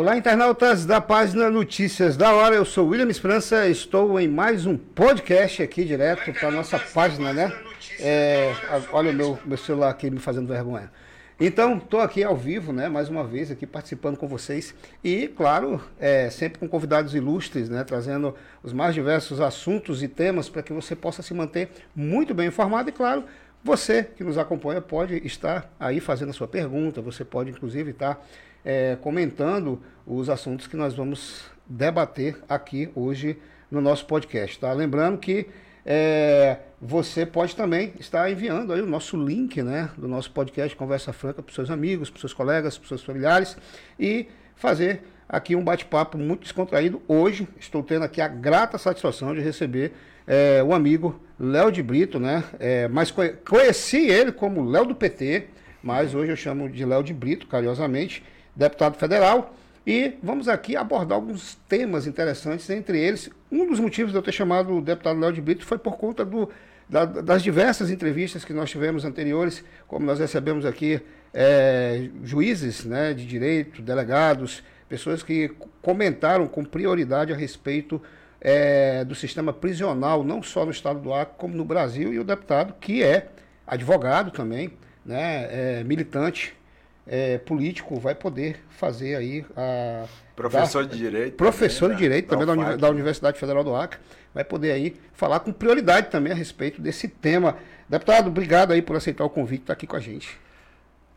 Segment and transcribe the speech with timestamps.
[0.00, 2.54] Olá, internautas da página Notícias da Hora.
[2.54, 7.52] Eu sou William Esperança, estou em mais um podcast aqui direto para nossa página, né?
[7.98, 8.50] É,
[8.92, 10.90] olha o meu, meu celular aqui me fazendo vergonha.
[11.38, 12.88] Então, estou aqui ao vivo, né?
[12.88, 14.74] Mais uma vez aqui participando com vocês
[15.04, 17.84] e, claro, é, sempre com convidados ilustres, né?
[17.84, 22.48] Trazendo os mais diversos assuntos e temas para que você possa se manter muito bem
[22.48, 23.22] informado e, claro,
[23.62, 28.26] você que nos acompanha pode estar aí fazendo a sua pergunta, você pode inclusive estar
[28.64, 33.38] é, comentando os assuntos que nós vamos debater aqui hoje
[33.70, 34.58] no nosso podcast.
[34.58, 34.72] Tá?
[34.72, 35.46] Lembrando que
[35.84, 41.12] é, você pode também estar enviando aí o nosso link né, do nosso podcast Conversa
[41.12, 43.56] Franca para os seus amigos, para seus colegas, para seus familiares
[43.98, 47.00] e fazer aqui um bate-papo muito descontraído.
[47.06, 49.92] Hoje estou tendo aqui a grata satisfação de receber
[50.26, 52.44] é, o amigo Léo de Brito, né?
[52.58, 53.12] É, mas
[53.48, 55.46] conheci ele como Léo do PT,
[55.82, 58.22] mas hoje eu chamo de Léo de Brito, carinhosamente
[58.60, 59.54] deputado federal.
[59.86, 64.32] E vamos aqui abordar alguns temas interessantes, entre eles, um dos motivos de eu ter
[64.32, 66.50] chamado o deputado Léo de Brito foi por conta do,
[66.86, 71.00] da, das diversas entrevistas que nós tivemos anteriores, como nós recebemos aqui
[71.32, 75.50] é, juízes né, de direito, delegados, pessoas que
[75.80, 78.00] comentaram com prioridade a respeito
[78.38, 82.24] é, do sistema prisional, não só no estado do Acre, como no Brasil, e o
[82.24, 83.28] deputado, que é
[83.66, 84.72] advogado também,
[85.04, 85.48] né,
[85.80, 86.59] é, militante
[87.06, 90.06] é, político vai poder fazer aí a
[90.36, 93.74] professor da, de direito professor também, de direito da, também da, da, Universidade Federal do
[93.74, 93.98] Acre
[94.32, 97.56] vai poder aí falar com prioridade também a respeito desse tema.
[97.88, 100.38] Deputado obrigado aí por aceitar o convite estar tá aqui com a gente.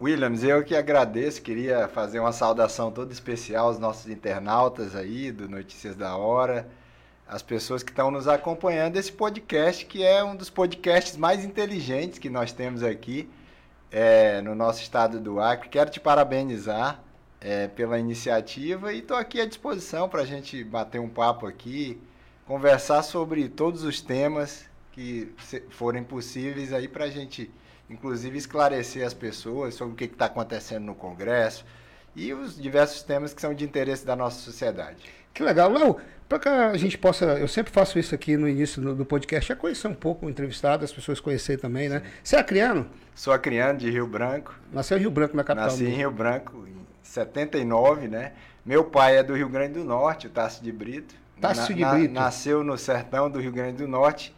[0.02, 5.48] Williams eu que agradeço queria fazer uma saudação toda especial aos nossos internautas aí do
[5.48, 6.68] Notícias da Hora
[7.28, 8.98] as pessoas que estão nos acompanhando.
[8.98, 13.30] Esse podcast que é um dos podcasts mais inteligentes que nós temos aqui
[13.94, 15.70] é, no nosso estado do Acre.
[15.70, 17.00] Quero te parabenizar
[17.40, 22.02] é, pela iniciativa e estou aqui à disposição para a gente bater um papo aqui,
[22.48, 25.32] conversar sobre todos os temas que
[25.70, 27.52] forem possíveis aí para a gente,
[27.90, 31.64] inclusive, esclarecer as pessoas sobre o que está acontecendo no Congresso
[32.16, 34.98] e os diversos temas que são de interesse da nossa sociedade.
[35.34, 35.72] Que legal.
[35.72, 35.98] Léo,
[36.30, 39.52] para que a gente possa, eu sempre faço isso aqui no início do, do podcast,
[39.52, 42.04] é conhecer um pouco o entrevistado, as pessoas conhecerem também, né?
[42.24, 42.88] Você é acriano?
[43.16, 44.56] Sou acriano de Rio Branco.
[44.72, 45.70] Nasceu em Rio Branco, na capital.
[45.70, 48.34] Nasci em Rio Branco, em 79, né?
[48.66, 51.16] Meu pai é do Rio Grande do Norte, o Tássio de Brito.
[51.42, 52.14] Tássio de Brito.
[52.14, 54.34] Na, nasceu no sertão do Rio Grande do Norte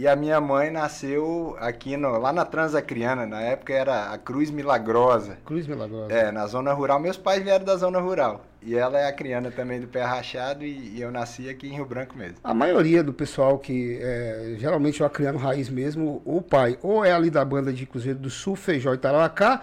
[0.00, 4.50] e a minha mãe nasceu aqui no, lá na Transacriana, na época era a Cruz
[4.50, 5.36] Milagrosa.
[5.44, 6.10] Cruz Milagrosa.
[6.10, 6.98] É, na zona rural.
[6.98, 8.42] Meus pais vieram da zona rural.
[8.62, 11.74] E ela é a criana também do pé rachado e, e eu nasci aqui em
[11.74, 12.38] Rio Branco mesmo.
[12.42, 17.04] A maioria do pessoal que é, geralmente é o acriano raiz mesmo, o pai ou
[17.04, 19.60] é ali da banda de Cruzeiro do Sul, Feijó e Tarauacá,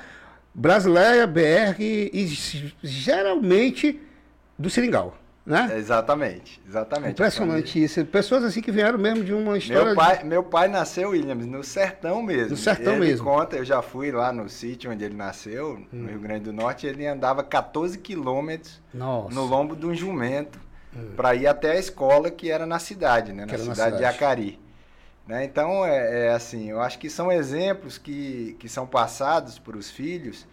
[0.53, 2.27] Brasileia, BR e
[2.83, 3.99] geralmente
[4.55, 5.17] do Seringal
[5.47, 5.77] né?
[5.77, 7.13] Exatamente, exatamente.
[7.13, 8.03] Impressionante isso.
[8.05, 9.85] Pessoas assim que vieram mesmo de uma história.
[9.85, 10.25] Meu pai, de...
[10.25, 12.49] meu pai nasceu, Williams, no sertão mesmo.
[12.49, 13.23] No sertão ele mesmo.
[13.23, 15.85] conta, eu já fui lá no sítio onde ele nasceu, hum.
[15.89, 20.59] no Rio Grande do Norte, ele andava 14 quilômetros no lombo de um jumento
[20.93, 21.13] hum.
[21.15, 23.45] para ir até a escola que era na cidade, né?
[23.45, 24.59] Na cidade, na cidade, de Acari.
[25.25, 25.45] Né?
[25.45, 29.89] Então, é, é assim, eu acho que são exemplos que, que são passados para os
[29.89, 30.45] filhos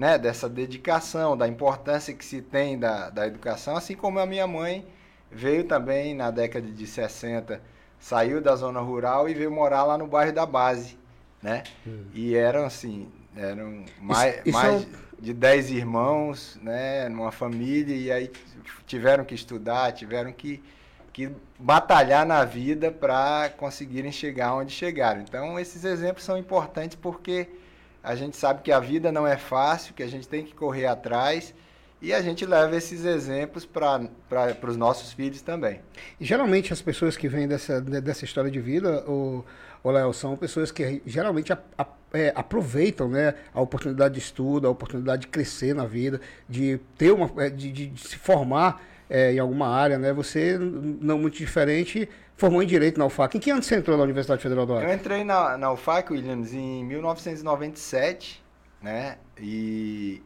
[0.00, 4.46] né, dessa dedicação, da importância que se tem da, da educação, assim como a minha
[4.46, 4.86] mãe
[5.30, 7.60] veio também na década de 60,
[7.98, 10.96] saiu da zona rural e veio morar lá no bairro da Base,
[11.42, 11.64] né?
[11.86, 12.06] Hum.
[12.14, 14.86] E eram assim, eram mais, isso, isso mais
[15.18, 18.32] de 10 irmãos, né, numa família e aí
[18.86, 20.62] tiveram que estudar, tiveram que
[21.12, 25.20] que batalhar na vida para conseguirem chegar onde chegaram.
[25.20, 27.48] Então, esses exemplos são importantes porque
[28.02, 30.86] a gente sabe que a vida não é fácil, que a gente tem que correr
[30.86, 31.54] atrás
[32.02, 34.08] e a gente leva esses exemplos para
[34.66, 35.80] os nossos filhos também.
[36.18, 39.44] E geralmente as pessoas que vêm dessa, dessa história de vida, o,
[39.82, 44.66] o Léo, são pessoas que geralmente a, a, é, aproveitam né, a oportunidade de estudo,
[44.66, 47.30] a oportunidade de crescer na vida, de ter uma.
[47.44, 50.12] É, de, de, de se formar é, em alguma área, né?
[50.12, 52.08] Você, não muito diferente,
[52.40, 53.36] formou em Direito na UFAC.
[53.36, 54.88] Em que ano você entrou na Universidade Federal do Acre?
[54.88, 58.42] Eu entrei na, na UFAC, Williams, em 1997,
[58.82, 59.18] né?
[59.38, 60.22] E,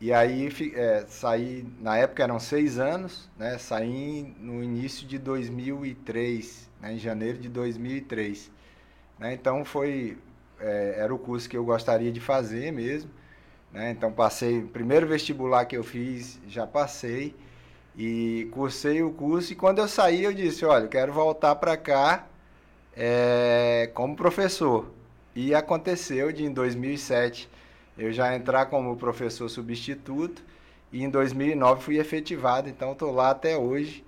[0.00, 3.58] e aí é, saí, na época eram seis anos, né?
[3.58, 6.94] Saí no início de 2003, né?
[6.94, 8.50] em janeiro de 2003.
[9.18, 9.34] Né?
[9.34, 10.16] Então foi,
[10.58, 13.10] é, era o curso que eu gostaria de fazer mesmo.
[13.70, 13.90] Né?
[13.90, 17.36] Então passei, primeiro vestibular que eu fiz, já passei.
[17.96, 21.76] E cursei o curso e quando eu saí eu disse, olha, eu quero voltar para
[21.76, 22.26] cá
[22.96, 24.86] é, como professor.
[25.34, 27.48] E aconteceu de em 2007
[27.98, 30.42] eu já entrar como professor substituto
[30.92, 34.04] e em 2009 fui efetivado, então estou lá até hoje,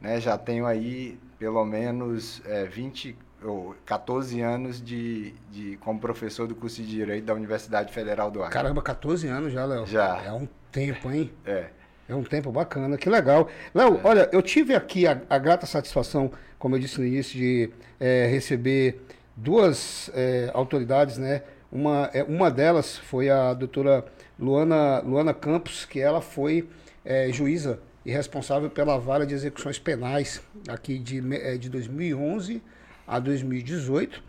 [0.00, 0.20] né?
[0.20, 6.54] Já tenho aí pelo menos é, 20 ou 14 anos de, de como professor do
[6.54, 8.54] curso de Direito da Universidade Federal do Acre.
[8.54, 9.86] Caramba, 14 anos já, Léo.
[9.86, 10.22] Já.
[10.24, 11.30] É um tempo, hein?
[11.44, 11.68] É.
[12.08, 13.48] É um tempo bacana, que legal.
[13.74, 14.00] Léo, é.
[14.04, 18.26] olha, eu tive aqui a, a, grata satisfação, como eu disse no início, de é,
[18.26, 19.00] receber
[19.36, 21.42] duas é, autoridades, né?
[21.72, 24.04] Uma, é, uma delas foi a doutora
[24.38, 26.68] Luana, Luana Campos, que ela foi
[27.04, 32.62] é, juíza e responsável pela vara de execuções penais aqui de, é, de 2011
[33.06, 34.22] a 2018.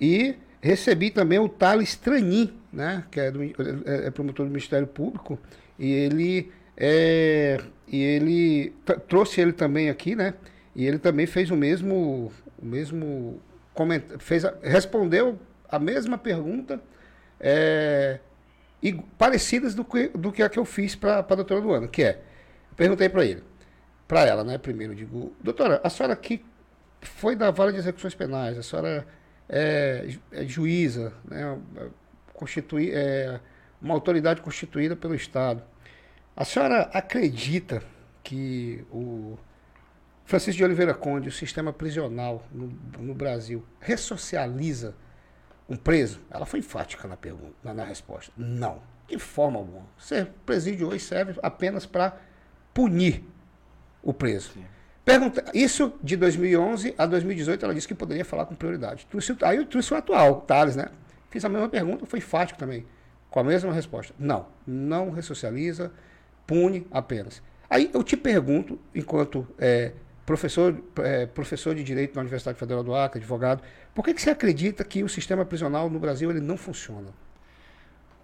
[0.00, 3.52] E recebi também o Thales Tranin, né, que é, do, é,
[4.06, 5.38] é promotor do Ministério Público,
[5.78, 8.74] e ele é, e ele
[9.08, 10.34] trouxe ele também aqui, né?
[10.74, 13.40] E ele também fez o mesmo, o mesmo
[14.18, 15.38] fez a, respondeu
[15.68, 16.80] a mesma pergunta
[17.40, 18.18] é,
[18.82, 22.02] e parecidas do que, do que a que eu fiz para a doutora Luana, que
[22.02, 22.20] é,
[22.76, 23.42] perguntei para ele,
[24.06, 24.58] para ela, né?
[24.58, 26.44] Primeiro digo, doutora, a senhora aqui
[27.00, 29.06] foi da vara de execuções penais, a senhora
[29.48, 31.58] é, é juíza, né?
[32.32, 33.38] Constitui, é,
[33.80, 35.62] uma autoridade constituída pelo Estado.
[36.36, 37.82] A senhora acredita
[38.22, 39.38] que o
[40.24, 42.66] Francisco de Oliveira Conde, o sistema prisional no,
[42.98, 44.96] no Brasil, ressocializa
[45.68, 46.20] um preso?
[46.30, 48.32] Ela foi enfática na pergunta, na, na resposta.
[48.36, 49.86] Não, de forma alguma.
[49.96, 52.18] Ser presídio hoje serve apenas para
[52.72, 53.22] punir
[54.02, 54.52] o preso.
[54.54, 54.64] Sim.
[55.04, 59.06] Pergunta, isso de 2011 a 2018, ela disse que poderia falar com prioridade.
[59.42, 60.88] Aí eu trouxe o atual, Thales, né?
[61.30, 62.86] Fiz a mesma pergunta, foi enfático também,
[63.30, 64.14] com a mesma resposta.
[64.18, 65.92] Não, não ressocializa,
[66.46, 67.42] pune apenas.
[67.68, 69.92] Aí eu te pergunto, enquanto é,
[70.24, 73.62] professor, é, professor de Direito na Universidade Federal do Acre, advogado,
[73.94, 77.08] por que, que você acredita que o sistema prisional no Brasil ele não funciona?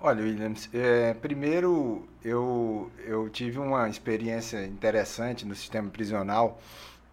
[0.00, 6.58] Olha, Williams, é, primeiro eu, eu tive uma experiência interessante no sistema prisional.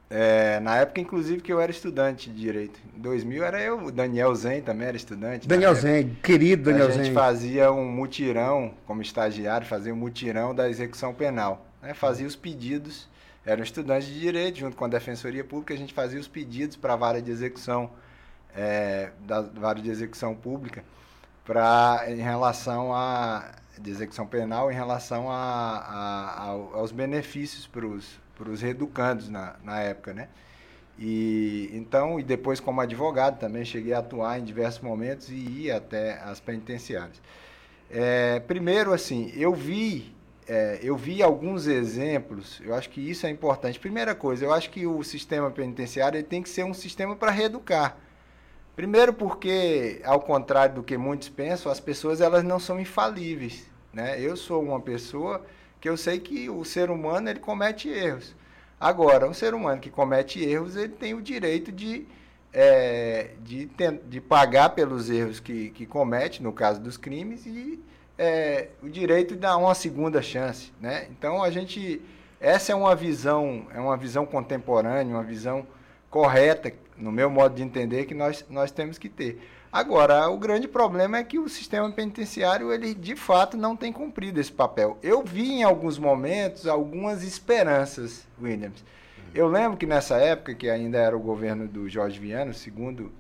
[0.10, 2.80] É, na época, inclusive, que eu era estudante de Direito.
[2.96, 5.48] Em 2000 era eu, o Daniel Zen também era estudante.
[5.48, 7.02] Daniel Zen, querido Daniel Zen.
[7.02, 11.66] A gente fazia um mutirão, como estagiário, fazia um mutirão da execução penal.
[11.82, 11.94] Né?
[11.94, 13.08] Fazia os pedidos,
[13.46, 16.94] eram estudantes de Direito, junto com a Defensoria Pública, a gente fazia os pedidos para
[16.94, 17.90] a vara de execução,
[18.56, 20.86] é, da vara de execução pública,
[21.44, 27.86] pra, em relação a de execução penal, em relação a, a, a aos benefícios para
[27.86, 30.30] os para os reeducandos na, na época, né?
[31.00, 35.78] E então, e depois como advogado também cheguei a atuar em diversos momentos e ia
[35.78, 37.22] até as penitenciárias.
[37.90, 40.14] É, primeiro, assim, eu vi,
[40.48, 42.60] é, eu vi alguns exemplos.
[42.64, 43.80] Eu acho que isso é importante.
[43.80, 47.98] Primeira coisa, eu acho que o sistema penitenciário tem que ser um sistema para reeducar.
[48.76, 54.22] Primeiro, porque ao contrário do que muitos pensam, as pessoas elas não são infalíveis, né?
[54.22, 55.44] Eu sou uma pessoa
[55.80, 58.36] que eu sei que o ser humano ele comete erros.
[58.80, 62.06] Agora, um ser humano que comete erros, ele tem o direito de,
[62.54, 63.70] é, de,
[64.08, 67.80] de pagar pelos erros que, que comete, no caso dos crimes, e
[68.18, 70.72] é, o direito de dar uma segunda chance.
[70.80, 71.08] Né?
[71.12, 72.02] Então, a gente.
[72.40, 75.66] Essa é uma visão, é uma visão contemporânea, uma visão
[76.08, 79.42] correta, no meu modo de entender, que nós, nós temos que ter.
[79.78, 84.40] Agora, o grande problema é que o sistema penitenciário, ele de fato não tem cumprido
[84.40, 84.98] esse papel.
[85.04, 88.84] Eu vi em alguns momentos algumas esperanças, Williams.
[89.36, 93.12] Eu lembro que nessa época, que ainda era o governo do Jorge Viana, segundo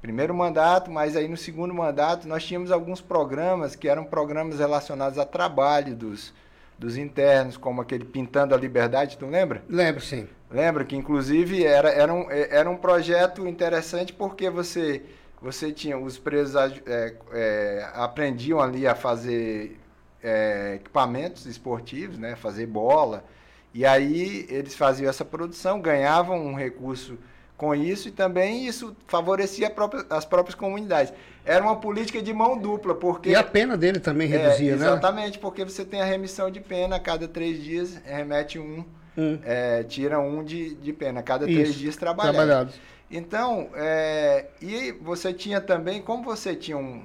[0.00, 5.18] primeiro mandato, mas aí no segundo mandato nós tínhamos alguns programas que eram programas relacionados
[5.18, 6.32] a trabalho dos,
[6.78, 9.60] dos internos, como aquele Pintando a Liberdade, tu lembra?
[9.68, 10.28] Lembro, sim.
[10.48, 15.02] Lembra que inclusive era, era, um, era um projeto interessante porque você
[15.40, 16.54] você tinha os presos
[16.86, 19.78] é, é, aprendiam ali a fazer
[20.22, 23.24] é, equipamentos esportivos, né, fazer bola,
[23.72, 27.16] e aí eles faziam essa produção, ganhavam um recurso
[27.56, 31.12] com isso e também isso favorecia própria, as próprias comunidades.
[31.44, 33.30] Era uma política de mão dupla, porque...
[33.30, 34.86] E a pena dele também é, reduzia, exatamente, né?
[34.86, 38.84] Exatamente, porque você tem a remissão de pena, a cada três dias remete um,
[39.16, 39.38] hum.
[39.44, 42.36] é, tira um de, de pena, a cada isso, três dias trabalhados.
[42.36, 42.80] trabalhados.
[43.10, 47.02] Então, é, e você tinha também, como você tinha um,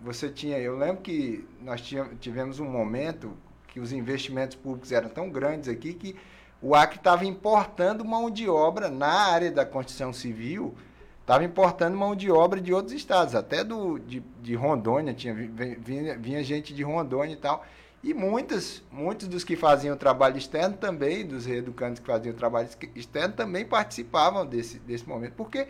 [0.00, 1.80] você tinha, eu lembro que nós
[2.20, 3.32] tivemos um momento
[3.68, 6.16] que os investimentos públicos eram tão grandes aqui que
[6.60, 10.74] o Acre estava importando mão de obra na área da construção civil,
[11.20, 16.18] estava importando mão de obra de outros estados, até do, de, de Rondônia, tinha, vinha,
[16.18, 17.64] vinha gente de Rondônia e tal.
[18.02, 23.34] E muitas, muitos dos que faziam trabalho externo também, dos reeducantes que faziam trabalho externo,
[23.34, 25.66] também participavam desse, desse momento, porque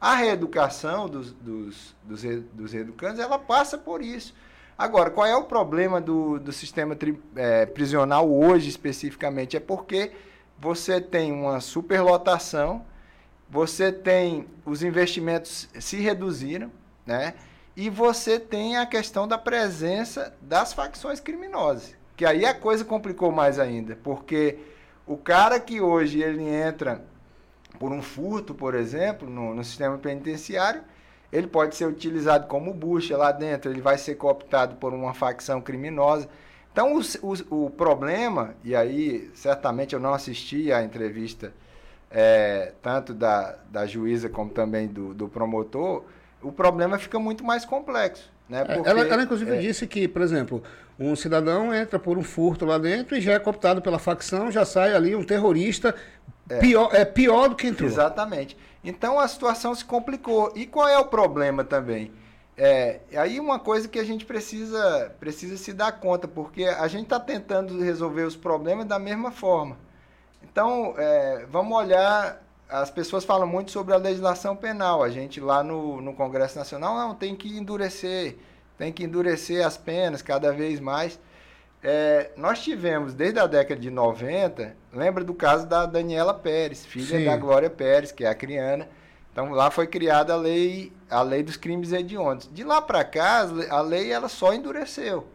[0.00, 2.22] a reeducação dos, dos, dos,
[2.52, 4.34] dos reeducantes, ela passa por isso.
[4.76, 9.56] Agora, qual é o problema do, do sistema tri, é, prisional hoje especificamente?
[9.56, 10.10] É porque
[10.58, 12.84] você tem uma superlotação,
[13.48, 16.70] você tem os investimentos se reduziram,
[17.04, 17.34] né?
[17.76, 23.30] E você tem a questão da presença das facções criminosas, que aí a coisa complicou
[23.30, 24.58] mais ainda, porque
[25.06, 27.04] o cara que hoje ele entra
[27.78, 30.82] por um furto, por exemplo, no, no sistema penitenciário,
[31.32, 35.60] ele pode ser utilizado como bucha lá dentro, ele vai ser cooptado por uma facção
[35.60, 36.28] criminosa.
[36.72, 41.52] Então, o, o, o problema, e aí certamente eu não assisti à entrevista
[42.10, 46.04] é, tanto da, da juíza como também do, do promotor,
[46.42, 48.30] o problema fica muito mais complexo.
[48.48, 48.62] Né?
[48.62, 49.58] É, Porque, ela, ela, inclusive, é...
[49.58, 50.62] disse que, por exemplo,
[50.98, 54.64] um cidadão entra por um furto lá dentro e já é cooptado pela facção, já
[54.64, 55.94] sai ali um terrorista
[56.48, 56.58] é.
[56.58, 57.88] pior, é pior do que entrou.
[57.88, 58.56] Exatamente.
[58.82, 60.52] Então a situação se complicou.
[60.56, 62.12] E qual é o problema também?
[62.56, 67.04] É, aí uma coisa que a gente precisa, precisa se dar conta, porque a gente
[67.04, 69.78] está tentando resolver os problemas da mesma forma.
[70.42, 72.42] Então, é, vamos olhar.
[72.70, 75.02] As pessoas falam muito sobre a legislação penal.
[75.02, 78.36] A gente lá no, no Congresso Nacional não tem que endurecer,
[78.78, 81.18] tem que endurecer as penas cada vez mais.
[81.82, 87.18] É, nós tivemos desde a década de 90, lembra do caso da Daniela Pérez, filha
[87.18, 87.24] Sim.
[87.24, 88.86] da Glória Pérez, que é a criana.
[89.32, 92.48] Então lá foi criada a lei, a lei dos crimes hediondos.
[92.52, 95.26] De lá para cá, a lei ela só endureceu.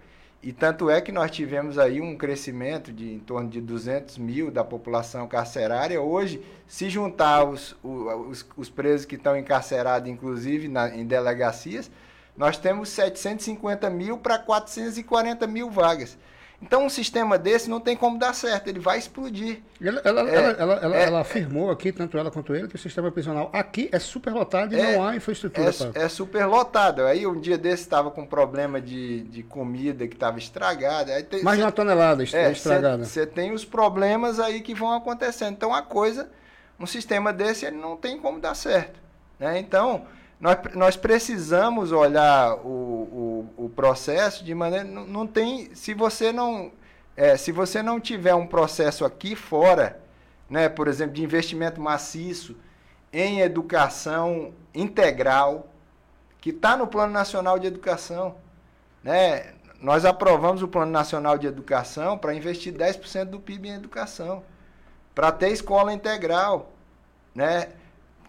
[0.46, 4.52] E tanto é que nós tivemos aí um crescimento de em torno de 200 mil
[4.52, 6.00] da população carcerária.
[6.00, 11.90] Hoje, se juntar os, os, os presos que estão encarcerados, inclusive na, em delegacias,
[12.38, 16.16] nós temos 750 mil para 440 mil vagas.
[16.62, 19.60] Então, um sistema desse não tem como dar certo, ele vai explodir.
[19.82, 22.80] Ela, ela, é, ela, ela, é, ela afirmou aqui, tanto ela quanto ele, que o
[22.80, 25.70] sistema prisional aqui é superlotado e é, não há infraestrutura.
[25.94, 27.04] É, é superlotado.
[27.04, 31.14] Aí, um dia desse, estava com problema de, de comida que estava estragada.
[31.14, 33.04] Aí tem, Mais de uma tonelada é, estragada.
[33.04, 35.54] Você tem os problemas aí que vão acontecendo.
[35.54, 36.30] Então, a coisa,
[36.80, 39.00] um sistema desse, ele não tem como dar certo.
[39.38, 39.60] Né?
[39.60, 40.06] Então,
[40.40, 44.84] nós, nós precisamos olhar o, o, o processo de maneira.
[44.84, 45.74] Não, não tem.
[45.74, 46.72] Se você não.
[47.18, 50.02] É, se você não tiver um processo aqui fora,
[50.50, 52.58] né, por exemplo, de investimento maciço
[53.12, 55.70] em educação integral,
[56.42, 58.36] que está no Plano Nacional de Educação.
[59.02, 59.54] Né?
[59.80, 64.44] Nós aprovamos o Plano Nacional de Educação para investir 10% do PIB em educação,
[65.14, 66.74] para ter escola integral.
[67.34, 67.70] Né?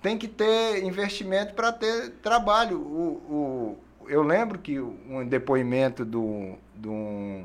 [0.07, 2.79] Tem que ter investimento para ter trabalho.
[2.79, 7.43] O, o, eu lembro que um depoimento do, do,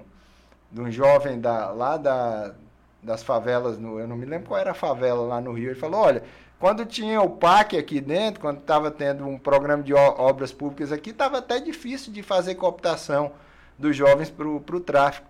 [0.72, 2.54] de um jovem da, lá da,
[3.02, 5.80] das favelas, no, eu não me lembro qual era a favela lá no Rio, ele
[5.80, 6.24] falou, olha,
[6.60, 11.10] quando tinha o PAC aqui dentro, quando estava tendo um programa de obras públicas aqui,
[11.10, 13.32] estava até difícil de fazer cooptação
[13.76, 15.28] dos jovens para o tráfico.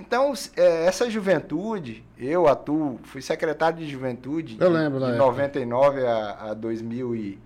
[0.00, 6.06] Então, é, essa juventude, eu atuo, fui secretário de juventude eu de, lembro, de 99
[6.06, 7.38] a, a 2000 e,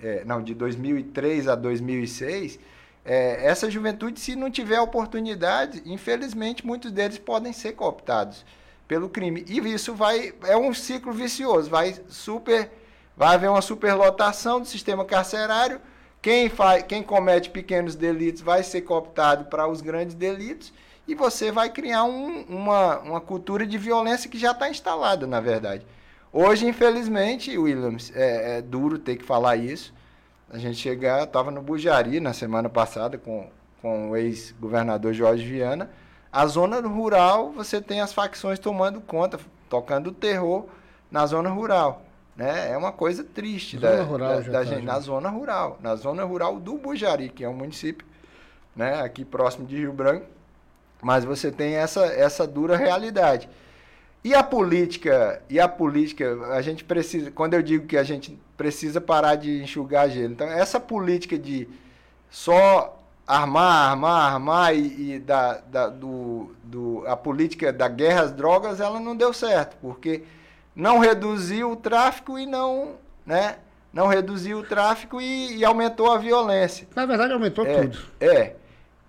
[0.00, 2.60] é, não, de 2003 a 2006.
[3.04, 8.44] É, essa juventude, se não tiver oportunidade, infelizmente muitos deles podem ser cooptados
[8.86, 9.44] pelo crime.
[9.48, 12.70] E isso vai é um ciclo vicioso, vai super
[13.16, 15.80] vai haver uma superlotação do sistema carcerário.
[16.22, 20.72] Quem faz, quem comete pequenos delitos vai ser cooptado para os grandes delitos
[21.06, 25.40] e você vai criar um, uma, uma cultura de violência que já está instalada, na
[25.40, 25.84] verdade.
[26.32, 29.92] Hoje, infelizmente, Williams, é, é, duro ter que falar isso.
[30.48, 33.48] A gente chegar, estava no Bujari na semana passada com,
[33.82, 35.90] com o ex-governador Jorge Viana.
[36.32, 40.66] A zona rural, você tem as facções tomando conta, tocando terror
[41.10, 42.02] na zona rural.
[42.36, 42.70] Né?
[42.70, 45.96] É uma coisa triste zona da, rural da, da tá, gente, na zona rural, na
[45.96, 48.06] zona rural do Bujari, que é um município
[48.74, 50.26] né, aqui próximo de Rio Branco,
[51.02, 53.48] mas você tem essa, essa dura realidade.
[54.22, 58.38] E a política, e a política, a gente precisa, quando eu digo que a gente
[58.56, 61.66] precisa parar de enxugar gelo, então essa política de
[62.28, 68.32] só armar, armar, armar e, e da, da, do, do, a política da guerra às
[68.32, 70.22] drogas, ela não deu certo, porque
[70.76, 73.56] não reduziu o tráfico e não, né,
[73.90, 76.86] não reduziu o tráfico e, e aumentou a violência.
[76.94, 77.98] Na verdade, aumentou é, tudo.
[78.20, 78.59] É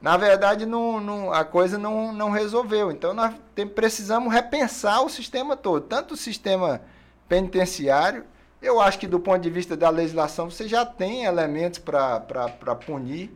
[0.01, 2.91] na verdade não, não, a coisa não, não resolveu.
[2.91, 6.81] Então nós tem, precisamos repensar o sistema todo, tanto o sistema
[7.29, 8.25] penitenciário.
[8.61, 13.31] Eu acho que do ponto de vista da legislação você já tem elementos para punir.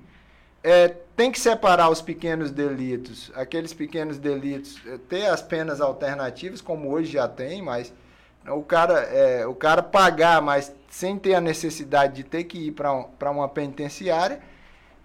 [0.63, 6.59] É, tem que separar os pequenos delitos, aqueles pequenos delitos, é, ter as penas alternativas,
[6.59, 7.93] como hoje já tem, mas
[8.47, 12.71] o cara, é, o cara pagar, mas sem ter a necessidade de ter que ir
[12.71, 14.41] para um, uma penitenciária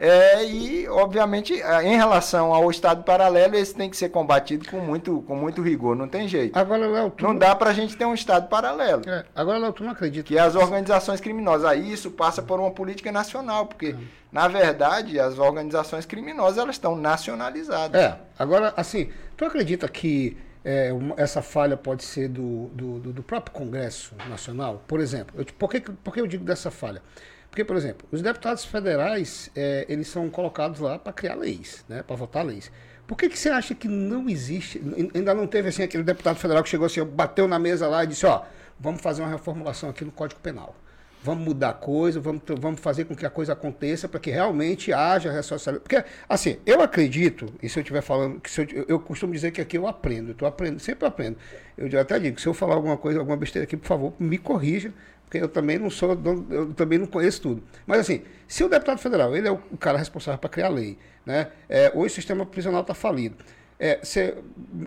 [0.02, 5.20] É, e, obviamente, em relação ao Estado paralelo, esse tem que ser combatido com muito,
[5.26, 6.58] com muito rigor, não tem jeito.
[6.58, 7.22] Agora, Léo, tu...
[7.22, 9.02] Não dá para a gente ter um Estado paralelo.
[9.06, 10.26] É, agora, Léo, tu não acredita.
[10.26, 13.96] Que as organizações criminosas, aí isso passa por uma política nacional, porque, é.
[14.32, 18.00] na verdade, as organizações criminosas, elas estão nacionalizadas.
[18.00, 23.22] É, agora, assim, tu acredita que é, uma, essa falha pode ser do, do, do,
[23.22, 24.82] próprio Congresso Nacional?
[24.86, 27.02] Por exemplo, eu, por, que, por que eu digo dessa falha?
[27.50, 32.02] Porque, por exemplo, os deputados federais, é, eles são colocados lá para criar leis, né,
[32.02, 32.70] para votar leis.
[33.06, 34.80] Por que, que você acha que não existe,
[35.12, 38.06] ainda não teve assim aquele deputado federal que chegou assim, bateu na mesa lá e
[38.06, 38.44] disse, ó,
[38.78, 40.76] vamos fazer uma reformulação aqui no Código Penal.
[41.22, 44.92] Vamos mudar a coisa, vamos, vamos fazer com que a coisa aconteça para que realmente
[44.92, 45.80] haja ressocialização.
[45.80, 49.60] Porque, assim, eu acredito, e se eu estiver falando, que eu, eu, costumo dizer que
[49.60, 51.36] aqui eu aprendo, estou aprendendo, sempre aprendo.
[51.76, 54.94] Eu até digo, se eu falar alguma coisa, alguma besteira aqui, por favor, me corrija,
[55.30, 56.18] porque eu também não sou,
[56.50, 57.62] eu também não conheço tudo.
[57.86, 61.52] Mas assim, se o deputado federal, ele é o cara responsável para criar lei, né?
[61.68, 63.36] É, hoje o sistema prisional está falido.
[63.78, 64.34] É, cê,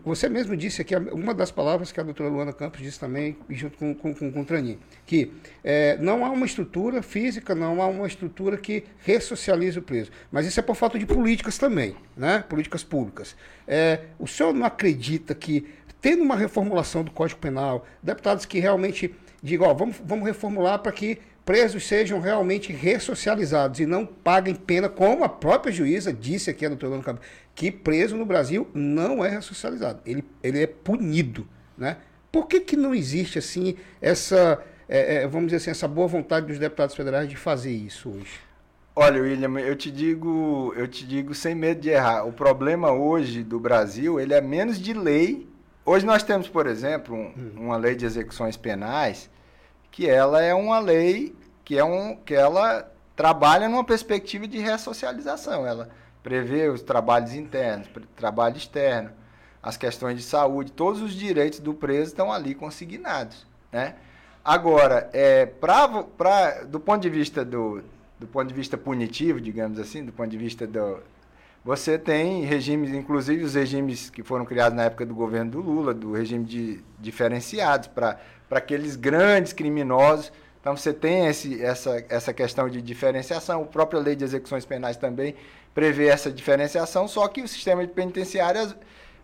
[0.03, 3.77] você mesmo disse aqui, uma das palavras que a doutora Luana Campos disse também, junto
[3.77, 5.31] com, com, com, com o Tranin, que
[5.63, 10.11] é, não há uma estrutura física, não há uma estrutura que ressocialize o preso.
[10.29, 12.43] Mas isso é por falta de políticas também, né?
[12.49, 13.33] políticas públicas.
[13.65, 15.65] É, o senhor não acredita que,
[16.01, 20.93] tendo uma reformulação do Código Penal, deputados que realmente diga, ó, vamos, vamos reformular para
[20.93, 26.65] que presos sejam realmente ressocializados e não paguem pena, como a própria juíza disse aqui,
[26.65, 27.19] a doutora Ana
[27.53, 31.45] que preso no Brasil não é ressocializado, ele, ele é punido,
[31.77, 31.97] né?
[32.31, 34.59] Por que, que não existe, assim, essa,
[34.89, 38.39] é, é, vamos dizer assim, essa boa vontade dos deputados federais de fazer isso hoje?
[38.95, 42.25] Olha, William, eu te digo, eu te digo sem medo de errar.
[42.25, 45.47] O problema hoje do Brasil, ele é menos de lei.
[45.85, 47.51] Hoje nós temos, por exemplo, um, hum.
[47.57, 49.29] uma lei de execuções penais
[49.93, 55.65] que ela é uma lei que é um que ela trabalha numa perspectiva de ressocialização.
[55.65, 55.89] Ela
[56.23, 59.11] prevê os trabalhos internos, trabalho externo,
[59.61, 63.95] as questões de saúde, todos os direitos do preso estão ali consignados, né?
[64.43, 67.81] Agora, é, pra, pra, do ponto de vista do,
[68.19, 70.99] do ponto de vista punitivo, digamos assim, do ponto de vista do,
[71.63, 75.93] você tem regimes, inclusive os regimes que foram criados na época do governo do Lula,
[75.93, 78.19] do regime de diferenciados para
[78.51, 80.31] aqueles grandes criminosos.
[80.59, 83.61] Então você tem esse, essa, essa questão de diferenciação.
[83.61, 85.35] A própria lei de execuções penais também
[85.73, 88.75] prevê essa diferenciação, só que o sistema penitenciário às,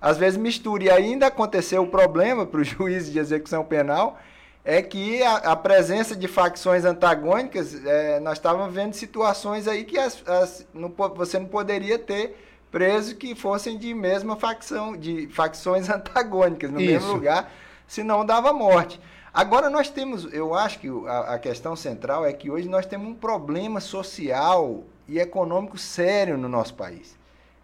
[0.02, 0.86] às vezes mistura.
[0.86, 4.18] E ainda aconteceu o problema para o juiz de execução penal,
[4.64, 9.98] é que a, a presença de facções antagônicas, é, nós estávamos vendo situações aí que
[9.98, 12.38] as, as, não, você não poderia ter
[12.72, 16.92] presos que fossem de mesma facção, de facções antagônicas, no Isso.
[16.92, 17.52] mesmo lugar,
[17.88, 19.00] senão dava morte.
[19.34, 23.08] Agora nós temos, eu acho que a, a, questão central é que hoje nós temos
[23.08, 27.18] um problema social e econômico sério no nosso país.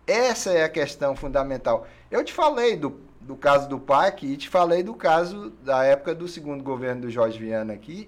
[0.05, 1.87] Essa é a questão fundamental.
[2.11, 6.13] Eu te falei do, do caso do PAC e te falei do caso da época
[6.13, 8.07] do segundo governo do Jorge Viana aqui,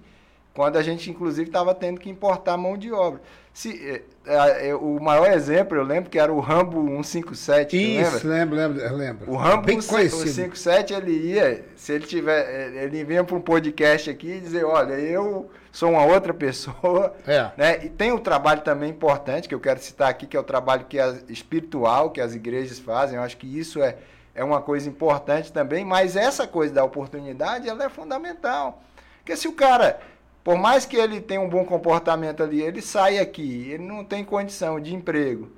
[0.53, 3.21] quando a gente inclusive estava tendo que importar mão de obra.
[3.53, 7.75] Se, é, é, o maior exemplo, eu lembro que era o Rambo 157.
[7.75, 9.32] Isso, lembro, lembro, lembro.
[9.32, 14.34] O Rambo Bem 157, ele ia, se ele tiver, ele vinha para um podcast aqui
[14.34, 17.15] e dizer, olha, eu sou uma outra pessoa.
[17.25, 17.51] É.
[17.58, 17.86] Né?
[17.86, 20.86] E tem um trabalho também importante que eu quero citar aqui, que é o trabalho
[20.86, 23.17] que é espiritual que as igrejas fazem.
[23.17, 23.95] Eu acho que isso é,
[24.38, 28.82] é uma coisa importante também, mas essa coisa da oportunidade, ela é fundamental.
[29.19, 30.00] Porque se o cara
[30.47, 34.23] por mais que ele tenha um bom comportamento ali, ele sai aqui, ele não tem
[34.23, 35.52] condição de emprego,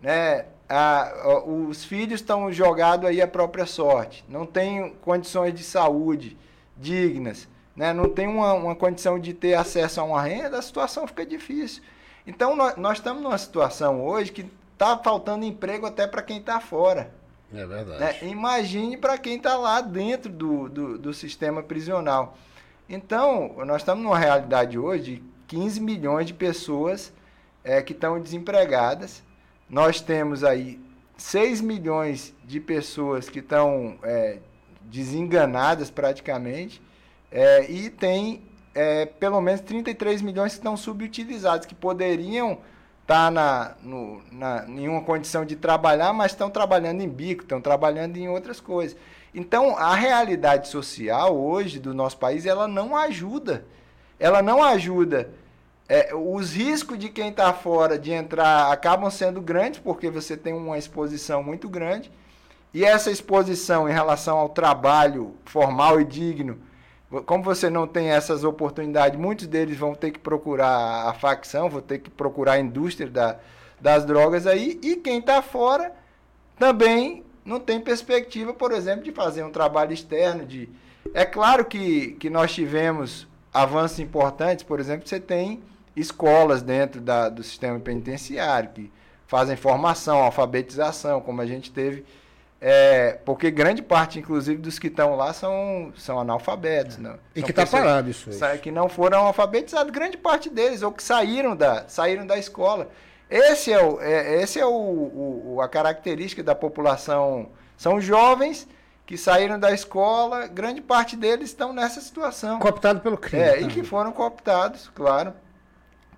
[0.00, 0.46] né?
[0.66, 1.12] Ah,
[1.46, 6.38] os filhos estão jogados aí à própria sorte, não tem condições de saúde
[6.74, 7.92] dignas, né?
[7.92, 11.82] não tem uma, uma condição de ter acesso a uma renda, a situação fica difícil.
[12.26, 16.58] Então, nós, nós estamos numa situação hoje que está faltando emprego até para quem está
[16.60, 17.12] fora.
[17.52, 18.24] É verdade.
[18.24, 18.30] Né?
[18.30, 22.36] Imagine para quem está lá dentro do, do, do sistema prisional.
[22.88, 27.12] Então, nós estamos numa realidade hoje de 15 milhões de pessoas
[27.64, 29.22] é, que estão desempregadas.
[29.68, 30.80] Nós temos aí
[31.16, 34.38] 6 milhões de pessoas que estão é,
[34.82, 36.80] desenganadas praticamente.
[37.30, 38.42] É, e tem
[38.74, 42.58] é, pelo menos 33 milhões que estão subutilizados, que poderiam
[43.10, 48.16] tá na, no, na, em condição de trabalhar, mas estão trabalhando em bico, estão trabalhando
[48.16, 48.96] em outras coisas.
[49.34, 53.64] Então, a realidade social hoje do nosso país, ela não ajuda.
[54.16, 55.28] Ela não ajuda.
[55.88, 60.52] É, os riscos de quem está fora de entrar acabam sendo grandes, porque você tem
[60.52, 62.12] uma exposição muito grande.
[62.72, 66.60] E essa exposição em relação ao trabalho formal e digno,
[67.26, 71.80] como você não tem essas oportunidades, muitos deles vão ter que procurar a facção, vão
[71.80, 73.36] ter que procurar a indústria da,
[73.80, 75.92] das drogas aí, e quem está fora
[76.56, 80.46] também não tem perspectiva, por exemplo, de fazer um trabalho externo.
[80.46, 80.68] De...
[81.12, 85.60] É claro que, que nós tivemos avanços importantes, por exemplo, você tem
[85.96, 88.92] escolas dentro da, do sistema penitenciário que
[89.26, 92.04] fazem formação, alfabetização, como a gente teve.
[92.60, 96.98] É, porque grande parte, inclusive, dos que estão lá são, são analfabetos.
[96.98, 97.00] É.
[97.00, 97.18] Né?
[97.34, 98.58] E que está parado isso aí.
[98.58, 102.88] Que não foram alfabetizados, grande parte deles, ou que saíram da, saíram da escola.
[103.30, 104.70] Esse é, o, é, esse é o,
[105.54, 107.48] o, a característica da população.
[107.78, 108.68] São jovens
[109.06, 112.58] que saíram da escola, grande parte deles estão nessa situação.
[112.58, 113.42] Cooptados pelo crime.
[113.42, 115.32] É, e que foram cooptados, claro,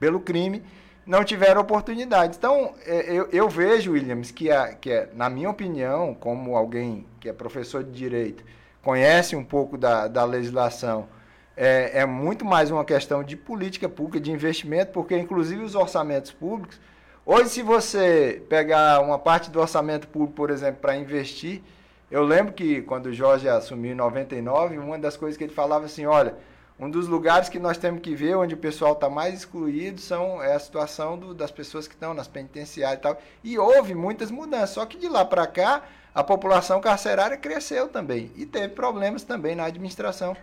[0.00, 0.62] pelo crime,
[1.06, 2.36] não tiveram oportunidade.
[2.36, 7.06] Então, é, eu, eu vejo, Williams, que, a, que é, na minha opinião, como alguém
[7.20, 8.44] que é professor de direito,
[8.82, 11.08] conhece um pouco da, da legislação,
[11.56, 16.32] é, é muito mais uma questão de política pública, de investimento, porque, inclusive, os orçamentos
[16.32, 16.80] públicos
[17.24, 21.62] Hoje, se você pegar uma parte do orçamento público, por exemplo, para investir,
[22.10, 25.84] eu lembro que quando o Jorge assumiu em 99, uma das coisas que ele falava
[25.84, 26.34] assim, olha,
[26.78, 30.42] um dos lugares que nós temos que ver onde o pessoal está mais excluído são,
[30.42, 33.22] é a situação do, das pessoas que estão nas penitenciárias e tal.
[33.44, 35.82] E houve muitas mudanças, só que de lá para cá
[36.14, 40.36] a população carcerária cresceu também e teve problemas também na administração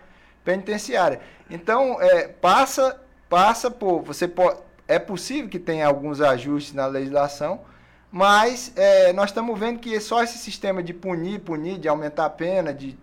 [0.44, 1.20] penitenciária.
[1.48, 4.02] Então, é, passa, passa por.
[4.02, 4.58] Você pode
[4.90, 7.60] é possível que tenha alguns ajustes na legislação,
[8.10, 12.30] mas é, nós estamos vendo que só esse sistema de punir, punir, de aumentar a
[12.30, 12.98] pena, de,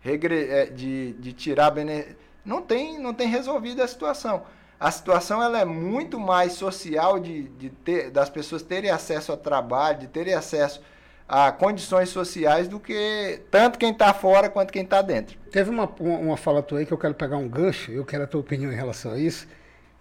[0.00, 2.16] regre, é, de, de tirar benefício,
[2.48, 4.42] não tem, não tem resolvido a situação.
[4.80, 9.36] A situação ela é muito mais social de, de ter, das pessoas terem acesso ao
[9.36, 10.80] trabalho, de terem acesso
[11.28, 15.36] a condições sociais do que tanto quem está fora quanto quem está dentro.
[15.52, 18.24] Teve uma, uma, uma fala tua aí que eu quero pegar um gancho, eu quero
[18.24, 19.46] a tua opinião em relação a isso.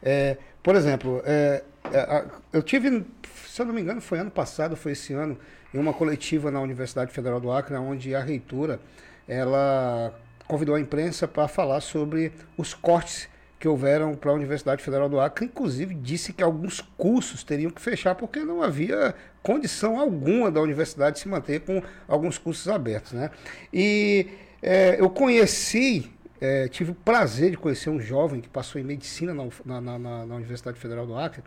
[0.01, 3.05] É, por exemplo, é, é, eu tive,
[3.45, 5.37] se eu não me engano, foi ano passado, foi esse ano,
[5.73, 8.79] em uma coletiva na Universidade Federal do Acre, onde a reitora
[9.27, 10.13] ela
[10.47, 13.27] convidou a imprensa para falar sobre os cortes
[13.59, 17.81] que houveram para a Universidade Federal do Acre, inclusive disse que alguns cursos teriam que
[17.81, 23.13] fechar porque não havia condição alguma da universidade se manter com alguns cursos abertos.
[23.13, 23.31] Né?
[23.73, 24.27] E
[24.61, 29.33] é, eu conheci é, tive o prazer de conhecer um jovem que passou em medicina
[29.33, 31.43] na, na, na, na Universidade Federal do Acre,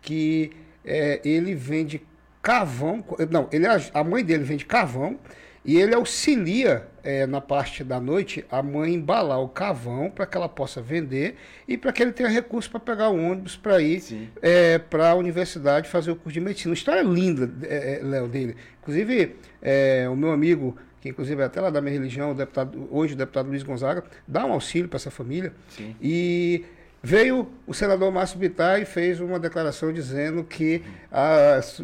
[0.00, 0.50] que
[0.84, 2.02] é, ele vende
[2.42, 5.18] carvão, não, ele, a mãe dele vende carvão
[5.64, 10.36] e ele auxilia é, na parte da noite a mãe embalar o carvão para que
[10.36, 11.36] ela possa vender
[11.68, 14.02] e para que ele tenha recurso para pegar o ônibus para ir
[14.40, 16.70] é, para a universidade fazer o curso de medicina.
[16.70, 18.56] Uma história linda, é, é Léo, dele.
[18.80, 22.86] Inclusive, é, o meu amigo que inclusive é até lá da minha religião, o deputado,
[22.90, 25.52] hoje o deputado Luiz Gonzaga, dá um auxílio para essa família.
[25.70, 25.96] Sim.
[26.00, 26.64] E
[27.02, 31.82] veio o senador Márcio Bittar e fez uma declaração dizendo que as,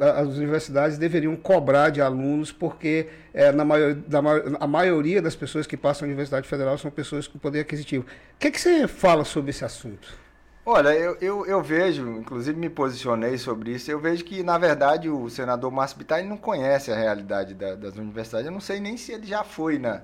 [0.00, 4.20] as universidades deveriam cobrar de alunos, porque é, na maior, da,
[4.60, 8.04] a maioria das pessoas que passam na Universidade Federal são pessoas com poder aquisitivo.
[8.04, 10.24] O que, que você fala sobre esse assunto?
[10.66, 15.10] Olha, eu, eu, eu, vejo, inclusive me posicionei sobre isso, eu vejo que, na verdade,
[15.10, 18.46] o senador Márcio Bittar não conhece a realidade da, das universidades.
[18.46, 20.00] Eu não sei nem se ele já foi na,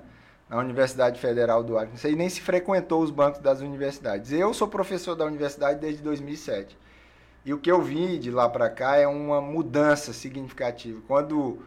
[0.51, 4.33] na Universidade Federal do Acre, não sei nem se frequentou os bancos das universidades.
[4.33, 6.77] Eu sou professor da universidade desde 2007.
[7.45, 10.99] E o que eu vi de lá para cá é uma mudança significativa.
[11.07, 11.59] Quando,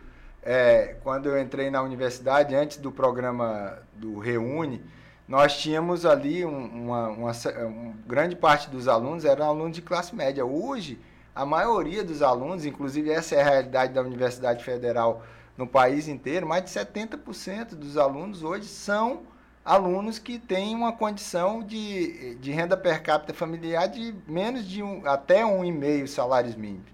[0.42, 4.84] é, quando eu entrei na universidade, antes do programa do Reúne,
[5.26, 10.14] nós tínhamos ali um, uma, uma, uma, grande parte dos alunos eram alunos de classe
[10.14, 10.44] média.
[10.44, 11.00] Hoje,
[11.34, 15.24] a maioria dos alunos, inclusive essa é a realidade da Universidade Federal
[15.56, 19.22] no país inteiro, mais de 70% dos alunos hoje são
[19.64, 25.06] alunos que têm uma condição de, de renda per capita familiar de menos de um,
[25.06, 26.92] até um e meio salários mínimos.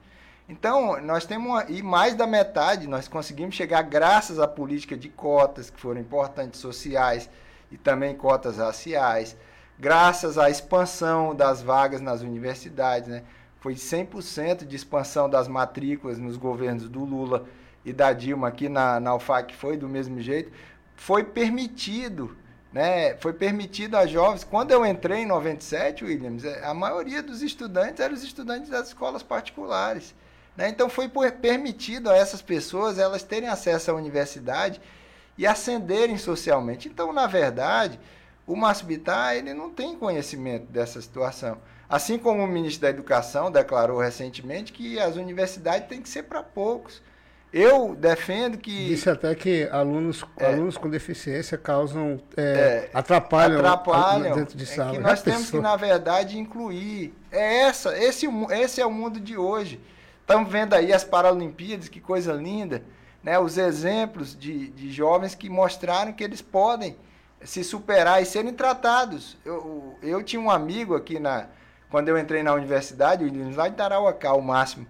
[0.49, 5.09] Então, nós temos, uma, e mais da metade, nós conseguimos chegar graças à política de
[5.09, 7.31] cotas, que foram importantes, sociais,
[7.70, 9.37] e também cotas raciais,
[9.79, 13.23] graças à expansão das vagas nas universidades, né?
[13.61, 17.46] Foi 100% de expansão das matrículas nos governos do Lula
[17.85, 20.53] e da Dilma aqui na, na UFAC foi do mesmo jeito.
[20.95, 22.37] Foi permitido,
[22.73, 23.16] né?
[23.16, 24.45] Foi permitido a jovens.
[24.45, 28.88] Quando eu entrei em 97, Williams, é, a maioria dos estudantes eram os estudantes das
[28.88, 30.14] escolas particulares.
[30.57, 30.69] Né?
[30.69, 34.81] Então foi permitido a essas pessoas elas terem acesso à universidade
[35.38, 36.88] e ascenderem socialmente.
[36.88, 37.99] Então, na verdade,
[38.47, 41.59] o Márcio Bittar ele não tem conhecimento dessa situação.
[41.88, 46.43] Assim como o ministro da Educação declarou recentemente que as universidades têm que ser para
[46.43, 47.03] poucos.
[47.53, 48.89] Eu defendo que.
[48.89, 52.21] Disse até que alunos, é, alunos com deficiência causam.
[52.37, 54.93] É, é, atrapalham, atrapalham dentro de sala.
[54.93, 57.13] É que nós temos que, na verdade, incluir.
[57.33, 59.81] É essa, esse, esse é o mundo de hoje.
[60.21, 62.83] estamos vendo aí as Paralimpíadas, que coisa linda,
[63.23, 63.37] né?
[63.39, 66.97] Os exemplos de, de jovens que mostraram que eles podem
[67.43, 69.37] se superar e serem tratados.
[69.45, 71.47] Eu, eu tinha um amigo aqui na
[71.91, 74.87] quando eu entrei na universidade, lá de Tarauacá, o máximo.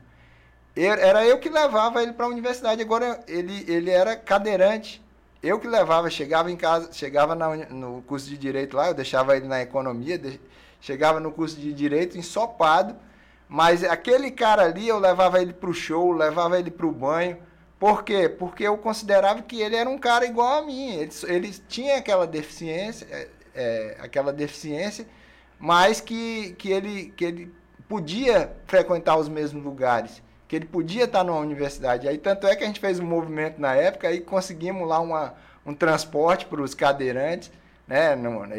[0.77, 2.81] Era eu que levava ele para a universidade.
[2.81, 5.03] Agora ele, ele era cadeirante.
[5.43, 9.35] Eu que levava, chegava em casa, chegava na, no curso de direito lá, eu deixava
[9.37, 10.39] ele na economia, de,
[10.83, 12.95] chegava no curso de direito ensopado,
[13.49, 17.39] mas aquele cara ali eu levava ele para o show, levava ele para o banho.
[17.79, 18.29] Por quê?
[18.29, 20.93] Porque eu considerava que ele era um cara igual a mim.
[20.97, 25.07] Ele, ele tinha aquela deficiência, é, é, aquela deficiência,
[25.59, 27.55] mas que, que, ele, que ele
[27.89, 32.09] podia frequentar os mesmos lugares que ele podia estar numa universidade.
[32.09, 35.33] Aí tanto é que a gente fez um movimento na época e conseguimos lá uma,
[35.65, 37.53] um transporte para os cadeirantes,
[37.87, 38.17] né?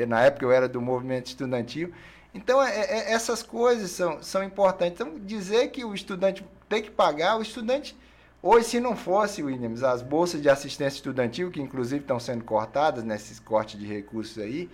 [0.08, 1.92] na época eu era do movimento estudantil.
[2.34, 5.02] Então é, é, essas coisas são, são importantes.
[5.02, 7.94] Então dizer que o estudante tem que pagar, o estudante
[8.44, 13.04] Hoje, se não fosse, Williams, as bolsas de assistência estudantil, que inclusive estão sendo cortadas
[13.04, 14.68] nesses cortes de recursos aí,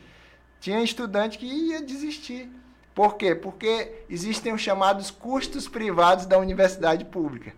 [0.61, 2.49] tinha estudante que ia desistir.
[2.97, 3.35] Por quê?
[3.35, 7.53] Porque existem os chamados custos privados da universidade pública.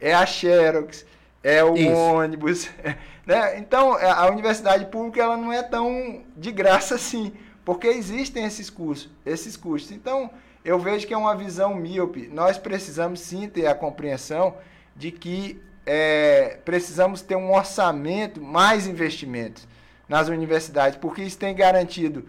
[0.00, 1.04] É a Xerox,
[1.42, 1.90] é o Isso.
[1.90, 2.70] ônibus.
[3.26, 3.58] Né?
[3.58, 7.32] Então, é, a universidade pública ela não é tão de graça assim,
[7.64, 9.10] porque existem esses custos.
[9.24, 9.92] Esses custos.
[9.92, 10.30] Então,
[10.62, 12.28] eu vejo que é uma visão míope.
[12.30, 14.58] Nós precisamos sim ter a compreensão
[14.94, 19.66] de que é, precisamos ter um orçamento, mais investimentos
[20.06, 22.26] nas universidades, porque isso tem garantido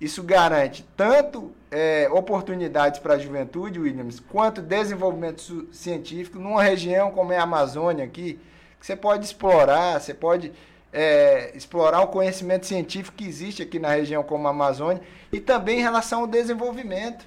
[0.00, 7.32] isso garante tanto é, oportunidades para a juventude, Williams, quanto desenvolvimento científico numa região como
[7.32, 8.38] é a Amazônia aqui,
[8.78, 10.52] que você pode explorar, você pode
[10.92, 15.80] é, explorar o conhecimento científico que existe aqui na região como a Amazônia e também
[15.80, 17.26] em relação ao desenvolvimento.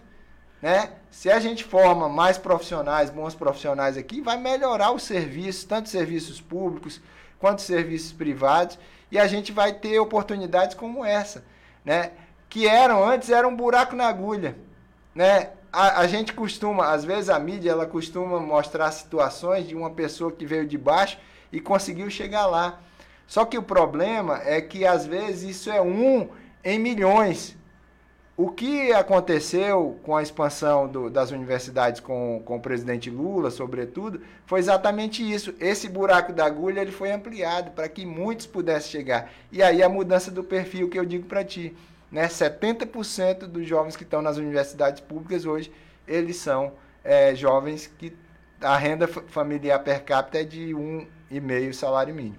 [0.62, 0.92] Né?
[1.10, 6.40] Se a gente forma mais profissionais, bons profissionais aqui, vai melhorar os serviços, tanto serviços
[6.40, 7.02] públicos
[7.40, 8.78] quanto serviços privados,
[9.12, 11.44] e a gente vai ter oportunidades como essa.
[11.84, 12.12] Né?
[12.52, 14.58] Que eram antes era um buraco na agulha,
[15.16, 15.52] né?
[15.72, 20.34] A, a, gente costuma, às vezes a mídia ela costuma mostrar situações de uma pessoa
[20.34, 21.18] que veio de baixo
[21.50, 22.82] e conseguiu chegar lá.
[23.26, 26.28] Só que o problema é que às vezes isso é um
[26.62, 27.56] em milhões.
[28.36, 34.22] O que aconteceu com a expansão do, das universidades com, com o presidente Lula, sobretudo,
[34.46, 35.56] foi exatamente isso.
[35.58, 39.32] Esse buraco da agulha ele foi ampliado para que muitos pudessem chegar.
[39.54, 41.74] E aí a mudança do perfil que eu digo para ti
[42.12, 45.71] né, 70% dos jovens que estão nas universidades públicas hoje,
[46.08, 48.13] eles são é, jovens que
[48.60, 52.36] a renda familiar per capita é de um e meio salário mínimo.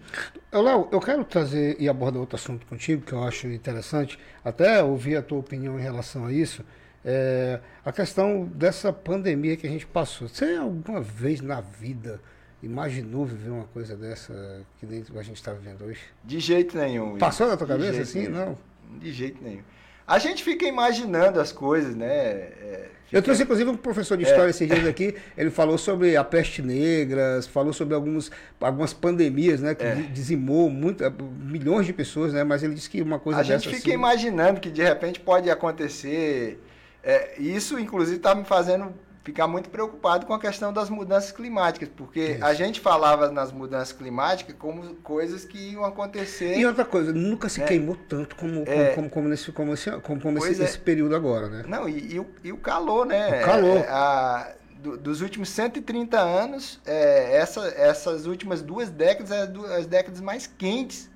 [0.53, 5.17] Léo, eu quero trazer e abordar outro assunto contigo que eu acho interessante, até ouvir
[5.17, 6.63] a tua opinião em relação a isso,
[7.05, 10.29] é, a questão dessa pandemia que a gente passou.
[10.29, 12.21] Você alguma vez na vida
[12.63, 16.01] imaginou viver uma coisa dessa que a gente está vivendo hoje?
[16.23, 17.17] De jeito nenhum.
[17.17, 18.29] Passou na tua cabeça assim?
[18.29, 18.47] Nenhum.
[18.47, 19.63] Não de jeito nenhum.
[20.07, 22.09] A gente fica imaginando as coisas, né?
[22.11, 23.19] É, fica...
[23.19, 24.51] Eu trouxe, inclusive, um professor de história é.
[24.51, 29.75] esses dias aqui, ele falou sobre a peste negra, falou sobre alguns, algumas pandemias, né?
[29.75, 29.95] Que é.
[29.95, 31.05] dizimou muito,
[31.39, 32.43] milhões de pessoas, né?
[32.43, 33.93] Mas ele disse que uma coisa A gente fica assim...
[33.93, 36.61] imaginando que de repente pode acontecer.
[37.03, 38.93] É, isso, inclusive, está me fazendo
[39.25, 42.45] ficar muito preocupado com a questão das mudanças climáticas, porque Isso.
[42.45, 46.59] a gente falava nas mudanças climáticas como coisas que iam acontecer.
[46.59, 47.67] E outra coisa, nunca se né?
[47.67, 50.65] queimou tanto como, é, como, como, nesse, como, esse, como, como esse, é.
[50.65, 51.65] esse, período agora, né?
[51.67, 53.43] Não, e, e, o, e o calor, né?
[53.43, 53.77] O calor.
[53.77, 59.87] É, a, do, dos últimos 130 anos, é, essa, essas últimas duas décadas, as, as
[59.87, 61.09] décadas mais quentes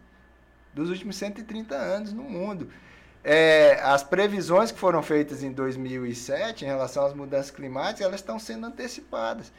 [0.72, 2.68] dos últimos 130 anos no mundo
[3.28, 8.38] é, as previsões que foram feitas em 2007 em relação às mudanças climáticas, elas estão
[8.38, 9.52] sendo antecipadas.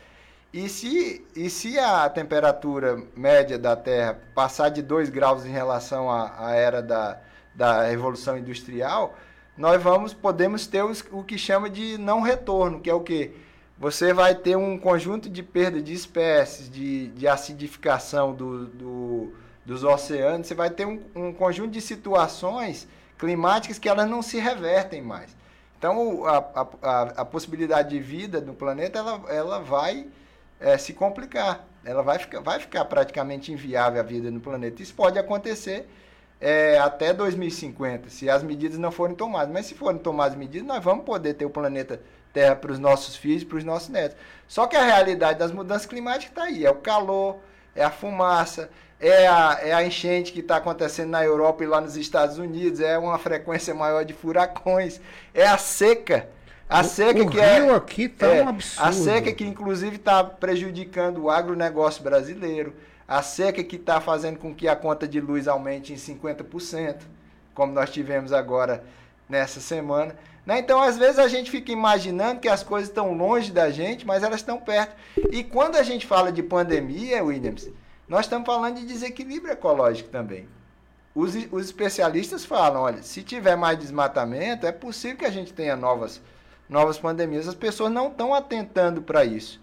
[0.53, 6.09] E se, e se a temperatura média da Terra passar de 2 graus em relação
[6.09, 7.19] à, à era da,
[7.53, 9.17] da Revolução Industrial,
[9.57, 13.33] nós vamos podemos ter os, o que chama de não retorno, que é o que?
[13.77, 19.33] Você vai ter um conjunto de perda de espécies, de, de acidificação do, do,
[19.65, 24.39] dos oceanos, você vai ter um, um conjunto de situações climáticas que elas não se
[24.39, 25.35] revertem mais.
[25.77, 30.07] Então, a, a, a possibilidade de vida no planeta ela, ela vai
[30.59, 31.65] é, se complicar.
[31.85, 34.81] Ela vai ficar, vai ficar praticamente inviável a vida no planeta.
[34.81, 35.87] Isso pode acontecer
[36.41, 39.53] é, até 2050, se as medidas não forem tomadas.
[39.53, 42.01] Mas se forem tomadas medidas, nós vamos poder ter o planeta
[42.33, 44.17] Terra para os nossos filhos, para os nossos netos.
[44.47, 47.37] Só que a realidade das mudanças climáticas está aí: é o calor,
[47.75, 51.79] é a fumaça, é a, é a enchente que está acontecendo na Europa e lá
[51.79, 54.99] nos Estados Unidos, é uma frequência maior de furacões,
[55.33, 56.29] é a seca.
[56.69, 58.87] A seca o que é rio aqui tá é, um absurdo.
[58.87, 62.73] A seca que inclusive está prejudicando o agronegócio brasileiro.
[63.07, 66.97] A seca que está fazendo com que a conta de luz aumente em 50%,
[67.53, 68.83] como nós tivemos agora
[69.29, 70.13] nessa semana.
[70.45, 70.59] Né?
[70.59, 74.23] Então, às vezes, a gente fica imaginando que as coisas estão longe da gente, mas
[74.23, 74.93] elas estão perto.
[75.31, 77.69] E quando a gente fala de pandemia, Williams,
[78.07, 80.47] nós estamos falando de desequilíbrio ecológico também.
[81.13, 85.75] Os, os especialistas falam, olha, se tiver mais desmatamento, é possível que a gente tenha
[85.75, 86.21] novas,
[86.69, 87.47] novas pandemias.
[87.47, 89.59] As pessoas não estão atentando para isso.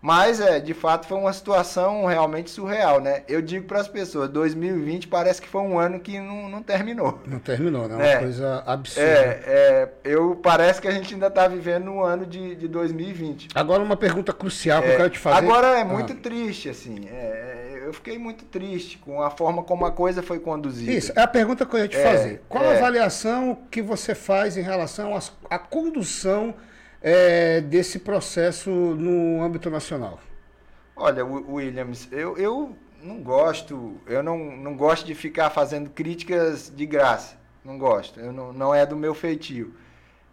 [0.00, 3.22] Mas, é, de fato, foi uma situação realmente surreal, né?
[3.26, 7.20] Eu digo para as pessoas, 2020 parece que foi um ano que não, não terminou.
[7.26, 7.94] Não terminou, né?
[7.94, 9.08] Uma é, coisa absurda.
[9.08, 13.48] É, é, eu, parece que a gente ainda está vivendo no ano de, de 2020.
[13.54, 15.38] Agora, uma pergunta crucial que eu é, quero te fazer.
[15.38, 16.16] Agora, é muito ah.
[16.22, 17.08] triste, assim.
[17.08, 20.90] É, eu fiquei muito triste com a forma como a coisa foi conduzida.
[20.90, 22.42] Isso, é a pergunta que eu ia te é, fazer.
[22.48, 25.16] Qual a avaliação que você faz em relação
[25.48, 26.52] à condução
[27.00, 30.18] é, desse processo no âmbito nacional?
[30.96, 36.86] Olha, Williams, eu, eu não gosto, eu não, não gosto de ficar fazendo críticas de
[36.86, 37.36] graça.
[37.64, 39.74] Não gosto, eu não, não é do meu feitio.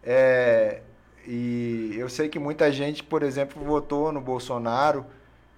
[0.02, 0.82] É,
[1.28, 5.06] e eu sei que muita gente, por exemplo, votou no Bolsonaro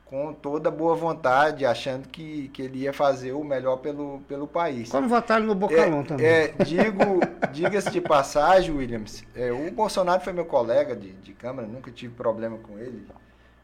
[0.05, 4.89] com toda boa vontade, achando que, que ele ia fazer o melhor pelo, pelo país.
[4.89, 6.25] Como votaram no Bocalão é, também.
[6.25, 7.19] É, digo,
[7.51, 12.13] diga-se de passagem, Williams, é, o Bolsonaro foi meu colega de, de Câmara, nunca tive
[12.13, 13.05] problema com ele.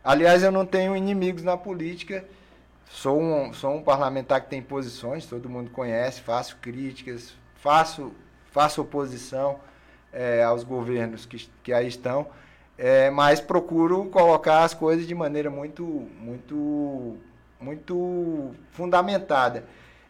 [0.03, 2.25] Aliás, eu não tenho inimigos na política,
[2.89, 8.11] sou um, sou um parlamentar que tem posições, todo mundo conhece, faço críticas, faço,
[8.51, 9.59] faço oposição
[10.11, 12.27] é, aos governos que, que aí estão,
[12.83, 15.83] é, mas procuro colocar as coisas de maneira muito,
[16.19, 17.15] muito,
[17.59, 19.65] muito fundamentada.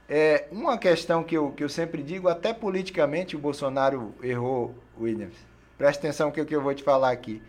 [0.07, 5.35] É, uma questão que eu, que eu sempre digo, até politicamente o Bolsonaro errou, Williams.
[5.77, 7.41] Presta atenção no que, que eu vou te falar aqui.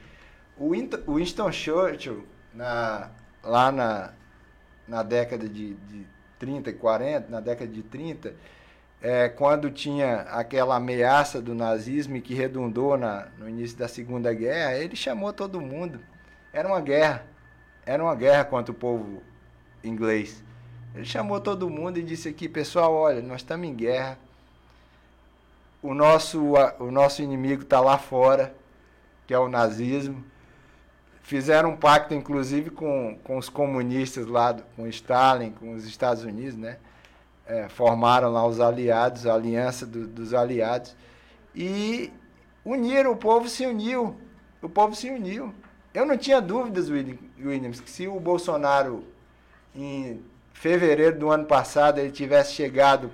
[0.59, 3.09] O Winston Churchill, na,
[3.45, 4.11] lá na,
[4.89, 6.05] na década de, de
[6.41, 8.35] 30 e 40, na década de 30,
[9.03, 14.79] é, quando tinha aquela ameaça do nazismo que redundou na, no início da Segunda Guerra,
[14.79, 15.99] ele chamou todo mundo.
[16.53, 17.27] Era uma guerra.
[17.85, 19.21] Era uma guerra contra o povo
[19.83, 20.41] inglês.
[20.95, 24.17] Ele chamou todo mundo e disse aqui, pessoal, olha, nós estamos em guerra.
[25.83, 28.55] O nosso, o nosso inimigo está lá fora,
[29.27, 30.25] que é o nazismo.
[31.23, 36.57] Fizeram um pacto, inclusive, com, com os comunistas lá, com Stalin, com os Estados Unidos,
[36.57, 36.79] né?
[37.53, 40.97] É, formaram lá os aliados, a aliança do, dos aliados,
[41.55, 42.11] e
[42.65, 44.17] uniram, o povo se uniu,
[44.63, 45.55] o povo se uniu.
[45.93, 49.05] Eu não tinha dúvidas, Williams, que se o Bolsonaro,
[49.75, 53.11] em fevereiro do ano passado, ele tivesse chegado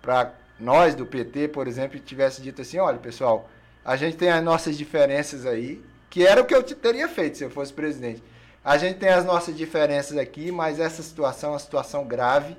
[0.00, 3.50] para nós do PT, por exemplo, e tivesse dito assim, olha pessoal,
[3.84, 7.44] a gente tem as nossas diferenças aí, que era o que eu teria feito se
[7.44, 8.22] eu fosse presidente.
[8.64, 12.56] A gente tem as nossas diferenças aqui, mas essa situação é uma situação grave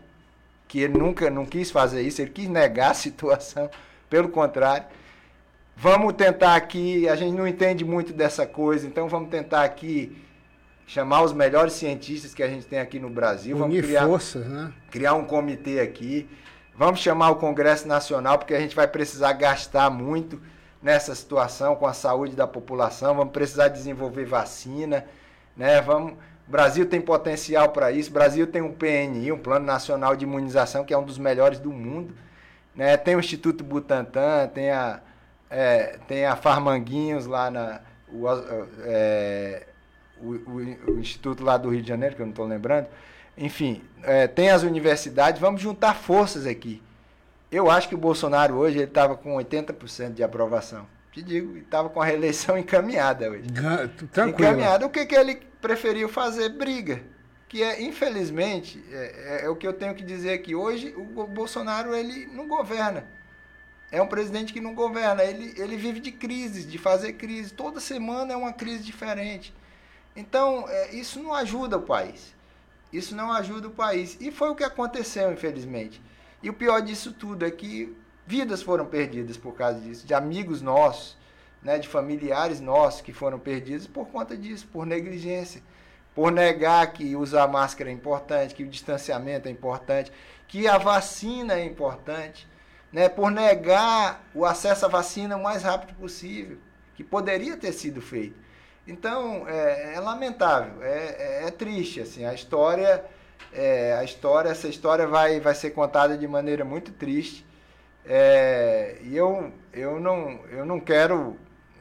[0.68, 3.70] que ele nunca não quis fazer isso, ele quis negar a situação,
[4.10, 4.88] pelo contrário.
[5.78, 10.16] Vamos tentar aqui, a gente não entende muito dessa coisa, então vamos tentar aqui
[10.88, 14.46] chamar os melhores cientistas que a gente tem aqui no Brasil, Unir vamos criar, forças,
[14.46, 14.74] né?
[14.92, 16.30] criar um comitê aqui.
[16.78, 20.42] Vamos chamar o Congresso Nacional, porque a gente vai precisar gastar muito
[20.82, 25.06] nessa situação com a saúde da população, vamos precisar desenvolver vacina,
[25.58, 25.82] né?
[25.82, 26.14] Vamos
[26.48, 28.10] o Brasil tem potencial para isso.
[28.10, 31.60] O Brasil tem um PNI, um Plano Nacional de Imunização, que é um dos melhores
[31.60, 32.14] do mundo.
[32.76, 32.96] Né?
[32.98, 35.00] Tem o Instituto Butantan, tem a,
[35.50, 37.82] é, tem a Farmanguinhos lá na.
[38.12, 38.26] O,
[38.84, 39.64] é,
[40.22, 42.88] o, o, o, Instituto lá do Rio de Janeiro, que eu não estou lembrando.
[43.38, 46.82] Enfim, é, tem as universidades, vamos juntar forças aqui.
[47.52, 50.86] Eu acho que o Bolsonaro hoje ele estava com 80% de aprovação.
[51.12, 53.48] Te digo, estava com a reeleição encaminhada hoje.
[54.12, 54.50] Tranquilo.
[54.50, 54.86] Encaminhada.
[54.86, 57.02] O que, que ele preferiu fazer briga.
[57.48, 60.54] Que é, infelizmente, é, é, é, o que eu tenho que dizer aqui.
[60.54, 63.08] Hoje, o Bolsonaro ele não governa.
[63.92, 65.24] É um presidente que não governa.
[65.24, 67.52] Ele, ele vive de crises, de fazer crise.
[67.52, 69.52] Toda semana é uma crise diferente.
[70.16, 72.36] Então, é, isso não ajuda o país.
[72.94, 74.18] Isso não ajuda o país.
[74.20, 76.00] E foi o que aconteceu, infelizmente.
[76.44, 77.96] E o pior disso tudo é que
[78.28, 81.18] vidas foram perdidas por causa disso, de amigos nossos
[81.66, 85.64] né, de familiares nossos que foram perdidos por conta disso, por negligência,
[86.14, 90.12] por negar que usar máscara é importante, que o distanciamento é importante,
[90.48, 92.48] que a vacina é importante,
[92.94, 96.60] né, por negar o acesso à vacina o mais rápido possível,
[96.94, 98.38] que poderia ter sido feito.
[98.88, 102.26] Então é, é lamentável, é, é, é, triste assim.
[102.26, 103.04] A história,
[103.52, 107.44] é, a história, essa história vai, vai ser contada de maneira muito triste.
[108.06, 111.36] É, e eu, eu, não, eu não quero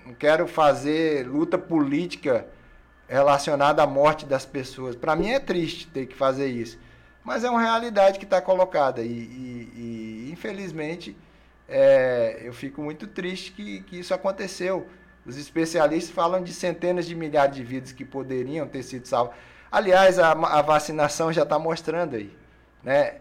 [0.04, 2.46] não quero fazer luta política
[3.08, 4.96] relacionada à morte das pessoas.
[4.96, 6.78] Para mim é triste ter que fazer isso.
[7.22, 9.02] Mas é uma realidade que está colocada.
[9.02, 11.16] E, e, e infelizmente,
[11.68, 14.86] é, eu fico muito triste que, que isso aconteceu.
[15.24, 19.34] Os especialistas falam de centenas de milhares de vidas que poderiam ter sido salvas.
[19.72, 22.30] Aliás, a, a vacinação já está mostrando aí.
[22.82, 23.16] Né?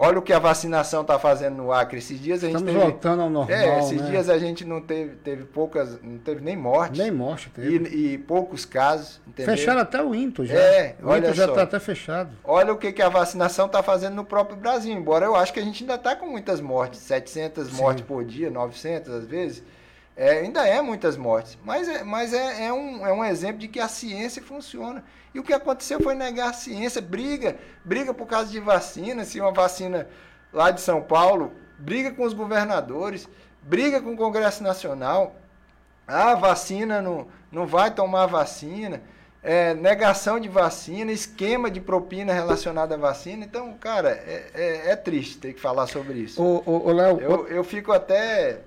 [0.00, 1.98] Olha o que a vacinação está fazendo no Acre.
[1.98, 3.58] Esses dias a gente Estamos teve, voltando ao normal.
[3.58, 4.10] É, esses né?
[4.10, 6.98] dias a gente não teve, teve poucas, não teve nem morte.
[6.98, 7.88] Nem morte teve.
[7.88, 9.20] E, e poucos casos.
[9.26, 9.56] Entendeu?
[9.56, 10.54] Fecharam até o INTO já.
[10.54, 12.30] É, o INTO já está até fechado.
[12.44, 14.92] Olha o que, que a vacinação está fazendo no próprio Brasil.
[14.92, 17.76] Embora eu acho que a gente ainda está com muitas mortes, 700 Sim.
[17.76, 19.64] mortes por dia, 900 às vezes.
[20.16, 23.68] É, ainda é muitas mortes, mas, é, mas é, é, um, é um exemplo de
[23.68, 25.04] que a ciência funciona.
[25.34, 29.40] E o que aconteceu foi negar a ciência, briga, briga por causa de vacina, se
[29.40, 30.08] uma vacina
[30.52, 33.28] lá de São Paulo, briga com os governadores,
[33.62, 35.36] briga com o Congresso Nacional.
[36.06, 39.02] Ah, vacina não, não vai tomar vacina.
[39.40, 43.44] É, negação de vacina, esquema de propina relacionado à vacina.
[43.44, 46.42] Então, cara, é, é, é triste ter que falar sobre isso.
[46.42, 48.60] O, o, o Léo, eu, eu fico até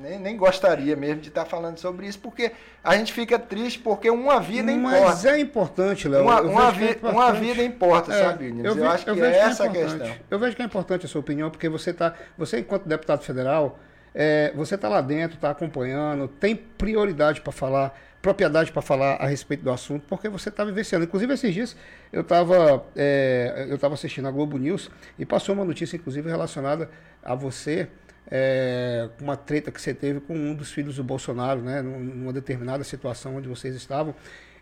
[0.00, 4.08] nem, nem gostaria mesmo de estar falando sobre isso, porque a gente fica triste porque
[4.10, 5.06] uma vida Mas importa.
[5.06, 6.22] Mas é importante, Léo.
[6.22, 9.38] Uma, uma, vi, é uma, vida importa, é, sabe, Eu, eu acho que eu é
[9.38, 10.10] essa é a questão.
[10.30, 13.78] Eu vejo que é importante a sua opinião, porque você está, você enquanto deputado federal,
[14.14, 19.26] é, você está lá dentro, está acompanhando, tem prioridade para falar, propriedade para falar a
[19.26, 21.04] respeito do assunto, porque você está vivenciando.
[21.04, 21.76] Inclusive, esses dias
[22.12, 26.90] eu estava é, eu assistindo a Globo News e passou uma notícia, inclusive, relacionada
[27.22, 27.88] a você
[28.30, 32.84] é, uma treta que você teve com um dos filhos do Bolsonaro, né, numa determinada
[32.84, 34.14] situação onde vocês estavam.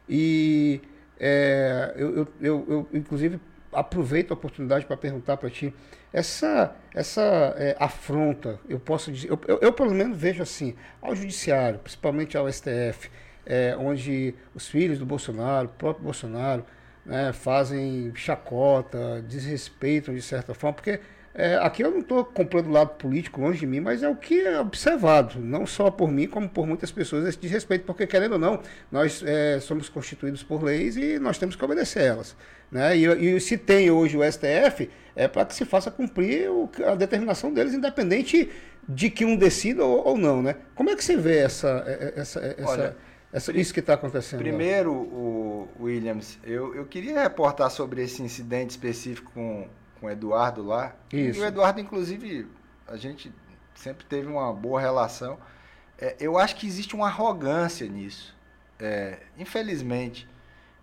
[0.08, 0.80] E
[1.18, 3.40] é, eu, eu, eu, eu, inclusive,
[3.72, 5.74] aproveito a oportunidade para perguntar para ti,
[6.12, 11.14] essa, essa é, afronta, eu posso dizer, eu, eu, eu, pelo menos vejo assim, ao
[11.14, 13.10] judiciário, principalmente ao STF,
[13.44, 16.64] é, onde os filhos do Bolsonaro, o próprio Bolsonaro,
[17.04, 21.00] né, fazem chacota, desrespeitam de certa forma, porque
[21.38, 24.16] é, aqui eu não estou comprando o lado político longe de mim, mas é o
[24.16, 28.32] que é observado, não só por mim, como por muitas pessoas, esse desrespeito, porque querendo
[28.32, 32.34] ou não, nós é, somos constituídos por leis e nós temos que obedecer elas.
[32.72, 32.96] Né?
[32.96, 33.04] E,
[33.36, 37.52] e se tem hoje o STF, é para que se faça cumprir o, a determinação
[37.52, 38.50] deles, independente
[38.88, 40.42] de que um decida ou, ou, não.
[40.42, 40.56] Né?
[40.74, 42.96] Como é que você vê essa, é, é, essa, essa, Olha,
[43.30, 44.38] essa isso que está acontecendo?
[44.38, 49.68] Primeiro, o Williams, eu, eu queria reportar sobre esse incidente específico com
[50.06, 50.94] com o Eduardo lá.
[51.12, 51.40] Isso.
[51.40, 52.46] E o Eduardo, inclusive,
[52.86, 53.32] a gente
[53.74, 55.38] sempre teve uma boa relação.
[55.98, 58.34] É, eu acho que existe uma arrogância nisso.
[58.78, 60.28] É, infelizmente,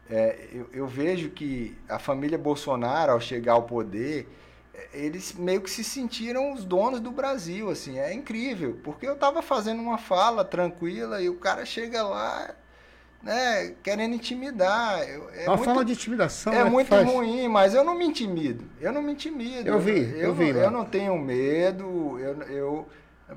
[0.09, 4.27] é, eu, eu, vejo que a família Bolsonaro, ao chegar ao poder,
[4.73, 9.13] é, eles meio que se sentiram os donos do Brasil, assim, é incrível, porque eu
[9.13, 12.53] estava fazendo uma fala tranquila e o cara chega lá
[13.23, 15.01] né, querendo intimidar.
[15.01, 16.51] É uma muito, forma de intimidação.
[16.53, 17.07] É né, muito faz...
[17.07, 18.65] ruim, mas eu não me intimido.
[18.81, 19.67] Eu não me intimido.
[19.67, 20.51] Eu vi, eu, eu vi.
[20.51, 22.19] Não, eu não tenho medo.
[22.19, 22.89] Eu, eu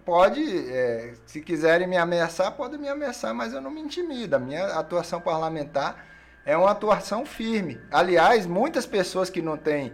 [0.05, 4.35] pode, é, se quiserem me ameaçar, podem me ameaçar, mas eu não me intimido.
[4.35, 6.05] A minha atuação parlamentar
[6.45, 7.81] é uma atuação firme.
[7.91, 9.93] Aliás, muitas pessoas que não têm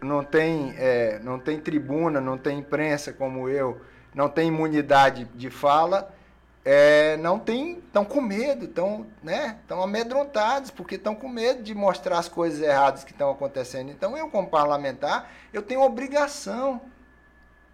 [0.00, 3.80] não tem, é, não tem tribuna, não tem imprensa como eu,
[4.14, 6.14] não tem imunidade de fala,
[6.64, 11.74] é, não tem, estão com medo, estão né, tão amedrontados, porque estão com medo de
[11.74, 13.90] mostrar as coisas erradas que estão acontecendo.
[13.90, 16.80] Então, eu, como parlamentar, eu tenho obrigação.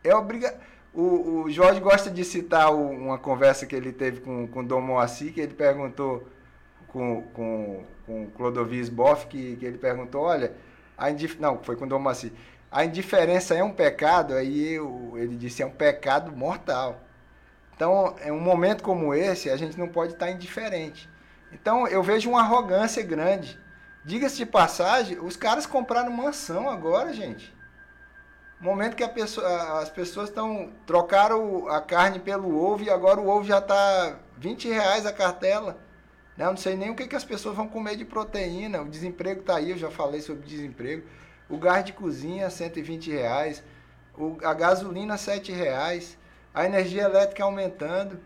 [0.03, 0.55] É obriga...
[0.95, 4.80] o, o Jorge gosta de citar o, uma conversa que ele teve com, com Dom
[4.80, 6.26] Moacir, que ele perguntou
[6.89, 10.55] com, com, com Clodovis Boff, que, que ele perguntou, olha,
[10.97, 11.39] a indif...
[11.39, 12.32] não, foi com Dom Moacir,
[12.70, 14.34] a indiferença é um pecado?
[14.34, 17.01] Aí eu, ele disse, é um pecado mortal.
[17.79, 21.09] Então, em um momento como esse, a gente não pode estar indiferente.
[21.53, 23.57] Então, eu vejo uma arrogância grande.
[24.05, 27.55] Diga-se de passagem, os caras compraram mansão agora, gente.
[28.61, 33.45] Momento que pessoa, as pessoas estão trocaram a carne pelo ovo e agora o ovo
[33.45, 35.79] já está 20 reais a cartela.
[36.37, 36.47] Né?
[36.47, 38.83] Eu não sei nem o que, que as pessoas vão comer de proteína.
[38.83, 41.07] O desemprego está aí, eu já falei sobre desemprego.
[41.49, 43.62] O gás de cozinha, 120 reais.
[44.16, 46.18] O, a gasolina, 7 reais
[46.53, 48.18] a energia elétrica aumentando.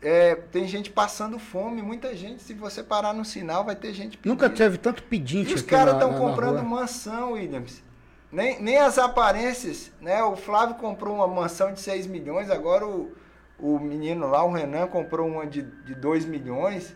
[0.00, 2.42] É, tem gente passando fome, muita gente.
[2.42, 4.32] Se você parar no sinal, vai ter gente pedindo.
[4.32, 5.50] Nunca teve tanto pedinte.
[5.50, 7.82] E os caras estão comprando mansão, Williams.
[8.30, 10.22] Nem, nem as aparências, né?
[10.22, 13.12] O Flávio comprou uma mansão de 6 milhões, agora o,
[13.58, 16.94] o menino lá, o Renan, comprou uma de, de 2 milhões,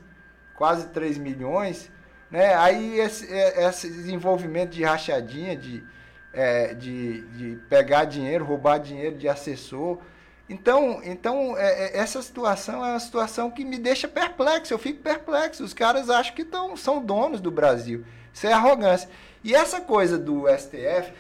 [0.54, 1.90] quase 3 milhões.
[2.30, 2.54] Né?
[2.54, 5.82] Aí esse, é, esse desenvolvimento de rachadinha, de,
[6.32, 9.98] é, de, de pegar dinheiro, roubar dinheiro de assessor.
[10.52, 14.74] Então, então é, é, essa situação é uma situação que me deixa perplexo.
[14.74, 15.64] Eu fico perplexo.
[15.64, 18.04] Os caras acham que tão, são donos do Brasil.
[18.34, 19.08] Isso é arrogância.
[19.42, 21.10] E essa coisa do STF,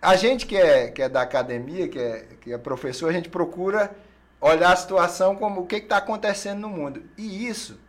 [0.00, 3.28] a gente que é, que é da academia, que é, que é professor, a gente
[3.28, 3.90] procura
[4.40, 7.02] olhar a situação como o que está acontecendo no mundo.
[7.18, 7.80] E isso,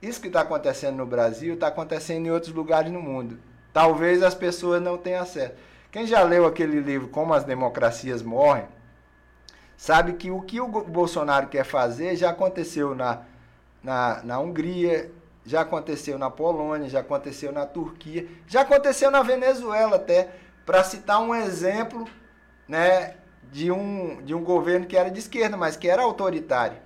[0.00, 3.38] isso que está acontecendo no Brasil, está acontecendo em outros lugares no mundo.
[3.70, 5.52] Talvez as pessoas não tenham acesso.
[5.92, 8.64] Quem já leu aquele livro Como as Democracias Morrem,
[9.76, 13.22] sabe que o que o Bolsonaro quer fazer já aconteceu na,
[13.82, 15.10] na, na Hungria,
[15.44, 20.30] já aconteceu na Polônia, já aconteceu na Turquia, já aconteceu na Venezuela até,
[20.64, 22.08] para citar um exemplo
[22.66, 23.14] né,
[23.52, 26.78] de, um, de um governo que era de esquerda, mas que era autoritário.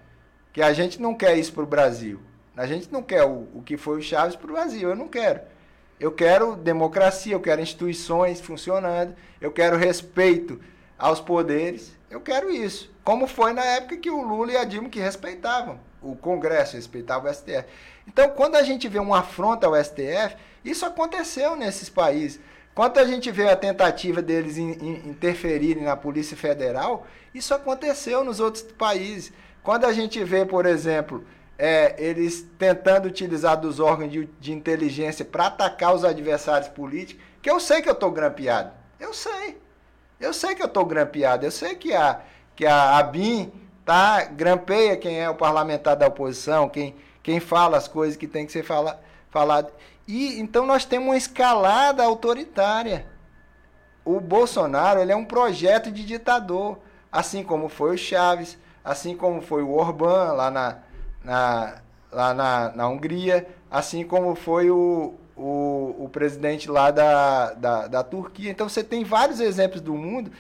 [0.53, 2.21] Que a gente não quer isso para o Brasil.
[2.57, 5.09] A gente não quer o, o que foi o Chaves para o Brasil, eu não
[5.09, 5.41] quero.
[5.99, 10.61] Eu quero democracia, eu quero instituições funcionando, eu quero respeito
[10.99, 12.91] aos poderes, eu quero isso.
[13.05, 17.31] Como foi na época que o Lula e a Dilma que respeitavam o Congresso, respeitavam
[17.31, 17.65] o STF.
[18.07, 22.41] Então, quando a gente vê uma afronta ao STF, isso aconteceu nesses países.
[22.75, 28.25] Quando a gente vê a tentativa deles in, in, interferirem na Polícia Federal, isso aconteceu
[28.25, 29.33] nos outros países.
[29.63, 31.25] Quando a gente vê, por exemplo,
[31.59, 37.51] é, eles tentando utilizar dos órgãos de, de inteligência para atacar os adversários políticos, que
[37.51, 38.73] eu sei que eu estou grampeado.
[38.99, 39.59] Eu sei.
[40.21, 41.47] Eu sei que eu estou grampeado.
[41.47, 42.21] Eu sei que a,
[42.55, 43.51] que a ABIN
[43.85, 48.47] tá, grampeia quem é o parlamentar da oposição, quem quem fala as coisas que tem
[48.47, 49.01] que ser fala,
[49.31, 49.73] falado.
[50.07, 53.07] E então nós temos uma escalada autoritária.
[54.05, 56.79] O Bolsonaro ele é um projeto de ditador,
[57.13, 60.79] assim como foi o Chaves, assim como foi o Orbán lá na,
[61.23, 67.87] na, lá na, na Hungria, assim como foi o, o, o presidente lá da, da,
[67.87, 68.51] da Turquia.
[68.51, 70.31] Então você tem vários exemplos do mundo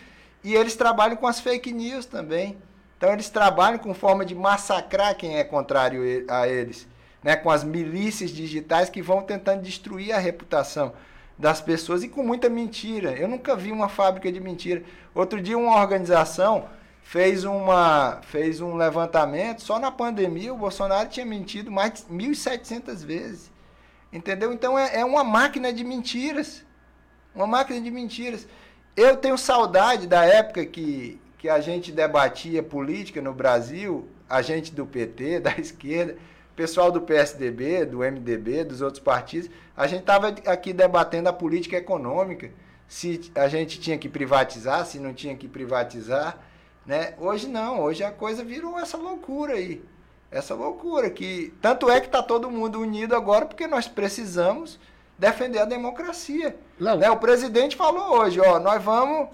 [0.44, 2.59] e eles trabalham com as fake news também.
[2.98, 6.86] Então eles trabalham com forma de massacrar quem é contrário a eles,
[7.24, 7.34] né?
[7.34, 10.92] com as milícias digitais que vão tentando destruir a reputação
[11.38, 13.12] das pessoas e com muita mentira.
[13.12, 14.82] Eu nunca vi uma fábrica de mentira.
[15.14, 16.68] Outro dia uma organização
[17.03, 23.03] fez, uma, fez um levantamento, só na pandemia o Bolsonaro tinha mentido mais de 1.700
[23.03, 23.51] vezes.
[24.13, 24.53] Entendeu?
[24.53, 26.65] Então é, é uma máquina de mentiras.
[27.35, 28.47] Uma máquina de mentiras.
[28.97, 34.73] Eu tenho saudade da época que, que a gente debatia política no Brasil, a gente
[34.73, 36.17] do PT, da esquerda,
[36.57, 41.77] pessoal do PSDB, do MDB, dos outros partidos, a gente estava aqui debatendo a política
[41.77, 42.51] econômica,
[42.87, 46.39] se a gente tinha que privatizar, se não tinha que privatizar,
[46.85, 47.15] né?
[47.19, 49.83] Hoje não, hoje a coisa virou essa loucura aí.
[50.31, 54.78] Essa loucura que tanto é que está todo mundo unido agora porque nós precisamos
[55.18, 56.57] defender a democracia.
[56.78, 57.11] Né?
[57.11, 59.28] O presidente falou hoje, ó, nós vamos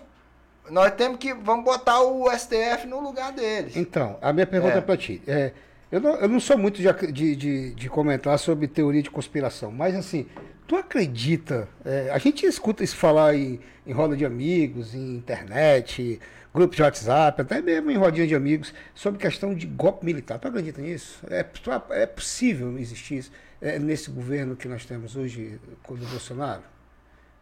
[0.70, 1.32] nós temos que.
[1.32, 3.76] Vamos botar o STF no lugar deles.
[3.76, 5.22] Então, a minha pergunta é, para ti.
[5.26, 5.52] É,
[5.90, 9.94] eu, não, eu não sou muito de, de, de, comentar sobre teoria de conspiração, mas
[9.94, 10.26] assim,
[10.66, 11.68] tu acredita?
[11.84, 16.20] É, a gente escuta isso falar em, em roda de amigos, em internet,
[16.56, 20.38] grupos de WhatsApp, até mesmo em rodinha de amigos, sobre questão de golpe militar.
[20.38, 21.20] Tu acredita nisso?
[21.28, 21.44] É,
[21.90, 26.62] é possível existir isso é, nesse governo que nós temos hoje do Bolsonaro?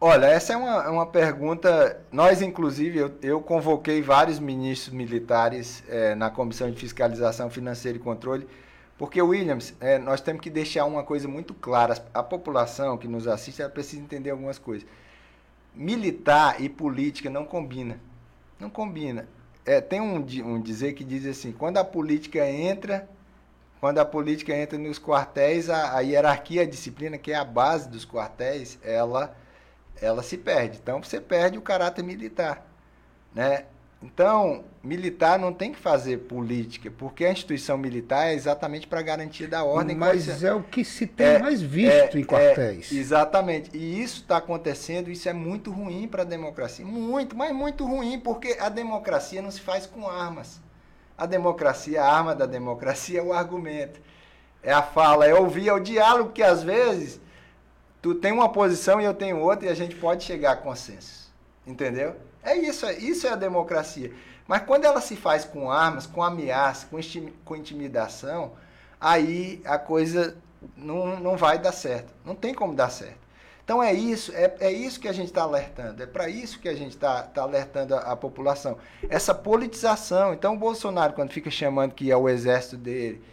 [0.01, 1.97] Olha, essa é uma, uma pergunta.
[2.11, 8.01] Nós, inclusive, eu, eu convoquei vários ministros militares é, na Comissão de Fiscalização Financeira e
[8.01, 8.45] Controle,
[8.97, 11.97] porque, Williams, é, nós temos que deixar uma coisa muito clara.
[12.13, 14.85] A população que nos assiste ela precisa entender algumas coisas.
[15.73, 17.97] Militar e política não combina.
[18.65, 19.27] Não combina.
[19.63, 23.07] É, tem um, um dizer que diz assim: quando a política entra,
[23.79, 27.87] quando a política entra nos quartéis, a, a hierarquia, a disciplina, que é a base
[27.87, 29.37] dos quartéis, ela
[30.01, 30.79] ela se perde.
[30.81, 32.65] Então você perde o caráter militar,
[33.35, 33.65] né?
[34.01, 39.47] Então, militar não tem que fazer política, porque a instituição militar é exatamente para garantia
[39.47, 39.95] da ordem.
[39.95, 42.91] Mas é o que se tem é, mais visto é, em quartéis.
[42.91, 43.75] É, exatamente.
[43.75, 46.85] E isso está acontecendo, isso é muito ruim para a democracia.
[46.85, 50.61] Muito, mas muito ruim, porque a democracia não se faz com armas.
[51.17, 53.99] A democracia, a arma da democracia é o argumento.
[54.61, 57.19] É a fala, é ouvir, é o diálogo que às vezes
[58.01, 61.33] tu tem uma posição e eu tenho outra e a gente pode chegar a consenso.
[61.65, 62.15] Entendeu?
[62.45, 64.13] É isso, isso é a democracia.
[64.47, 66.99] Mas quando ela se faz com armas, com ameaça, com,
[67.43, 68.53] com intimidação,
[69.01, 70.37] aí a coisa
[70.77, 72.13] não, não vai dar certo.
[72.23, 73.25] Não tem como dar certo.
[73.63, 76.69] Então é isso, é, é isso que a gente está alertando, é para isso que
[76.69, 78.77] a gente está tá alertando a, a, população.
[79.09, 80.35] Essa politização.
[80.35, 83.23] Então o Bolsonaro, quando fica chamando que é o exército dele,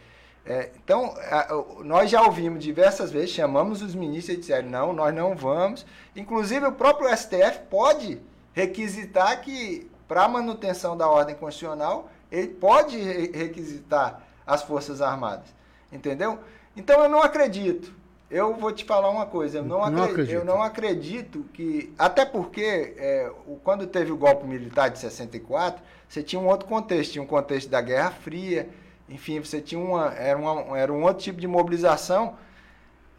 [0.46, 1.48] é, então, a,
[1.84, 5.84] nós já ouvimos diversas vezes, chamamos os ministros e disseram, não, nós não vamos.
[6.16, 8.18] Inclusive, o próprio STF pode
[8.52, 15.46] requisitar que, para a manutenção da ordem constitucional, Ele pode requisitar as Forças Armadas.
[15.90, 16.38] Entendeu?
[16.76, 17.92] Então eu não acredito.
[18.30, 20.34] Eu vou te falar uma coisa, eu não, não acredito, acredito.
[20.34, 21.92] eu não acredito que.
[21.98, 23.30] Até porque é,
[23.62, 27.68] quando teve o golpe militar de 64, você tinha um outro contexto, tinha um contexto
[27.68, 28.70] da Guerra Fria,
[29.06, 30.14] enfim, você tinha uma.
[30.14, 32.36] Era, uma, era um outro tipo de mobilização.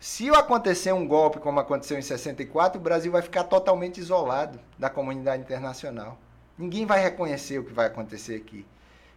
[0.03, 4.89] Se acontecer um golpe como aconteceu em 64, o Brasil vai ficar totalmente isolado da
[4.89, 6.19] comunidade internacional.
[6.57, 8.65] Ninguém vai reconhecer o que vai acontecer aqui.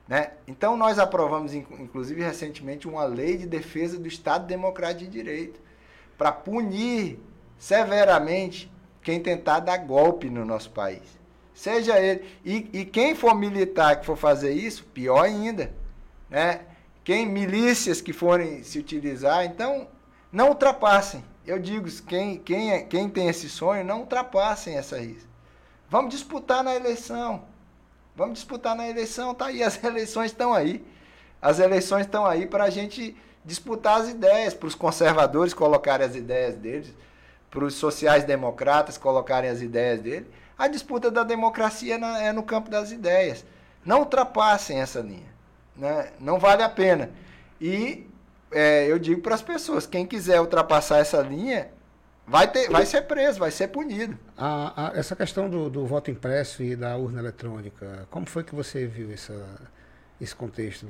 [0.07, 0.30] Né?
[0.47, 5.61] Então, nós aprovamos, inclusive, recentemente, uma lei de defesa do Estado Democrático de Direito
[6.16, 7.18] para punir
[7.59, 8.70] severamente
[9.03, 11.03] quem tentar dar golpe no nosso país.
[11.53, 12.24] Seja ele.
[12.45, 15.68] E, e quem for militar que for fazer isso, pior ainda.
[16.30, 16.61] Né?
[17.03, 19.89] Quem milícias que forem se utilizar, então
[20.33, 21.24] não ultrapassem.
[21.47, 25.29] Eu digo, quem, quem, é, quem tem esse sonho, não ultrapassem essa risca.
[25.89, 27.45] Vamos disputar na eleição.
[28.16, 30.85] Vamos disputar na eleição, tá aí, as eleições estão aí.
[31.41, 36.16] As eleições estão aí para a gente disputar as ideias, para os conservadores colocarem as
[36.16, 36.93] ideias deles,
[37.51, 40.27] para os sociais-democratas colocarem as ideias deles.
[40.59, 43.45] A disputa da democracia é no campo das ideias.
[43.85, 45.37] Não ultrapassem essa linha.
[45.77, 46.11] Né?
[46.18, 47.11] Não vale a pena.
[47.61, 48.05] E
[48.51, 51.68] é, eu digo para as pessoas, quem quiser ultrapassar essa linha,
[52.26, 54.18] vai, ter, vai ser preso, vai ser punido.
[54.36, 58.55] A, a, essa questão do, do, voto impresso e da urna eletrônica, como foi que
[58.55, 59.44] você viu essa,
[60.20, 60.86] esse contexto?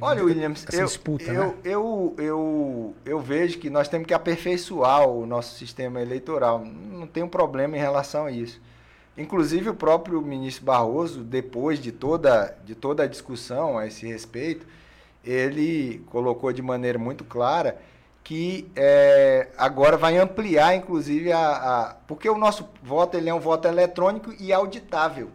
[0.00, 1.54] Olha, Williams, eu, disputa, eu, né?
[1.62, 6.64] eu, eu, eu, vejo que nós temos que aperfeiçoar o nosso sistema eleitoral.
[6.64, 8.60] Não tem um problema em relação a isso.
[9.16, 14.64] Inclusive, o próprio ministro Barroso, depois de toda, de toda a discussão a esse respeito,
[15.28, 17.78] ele colocou de maneira muito clara
[18.24, 23.40] que é, agora vai ampliar, inclusive, a, a, porque o nosso voto ele é um
[23.40, 25.30] voto eletrônico e auditável.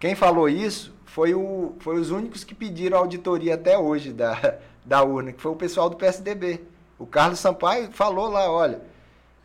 [0.00, 5.02] Quem falou isso foi, o, foi os únicos que pediram auditoria até hoje da, da
[5.02, 6.62] urna, que foi o pessoal do PSDB.
[6.98, 8.80] O Carlos Sampaio falou lá, olha,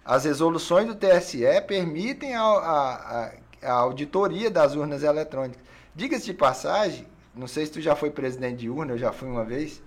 [0.05, 3.31] as resoluções do TSE permitem a, a,
[3.61, 5.61] a auditoria das urnas eletrônicas.
[5.93, 7.05] Diga-se de passagem,
[7.37, 9.81] não sei se tu já foi presidente de urna, eu já fui uma vez,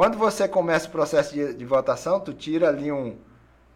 [0.00, 3.16] quando você começa o processo de, de votação, tu tira ali um.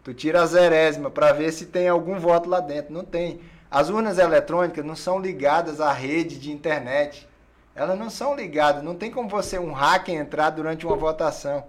[0.03, 2.93] Tu tira a zerésima para ver se tem algum voto lá dentro.
[2.93, 3.41] Não tem.
[3.69, 7.27] As urnas eletrônicas não são ligadas à rede de internet.
[7.75, 8.83] Elas não são ligadas.
[8.83, 11.63] Não tem como você, um hacker, entrar durante uma votação.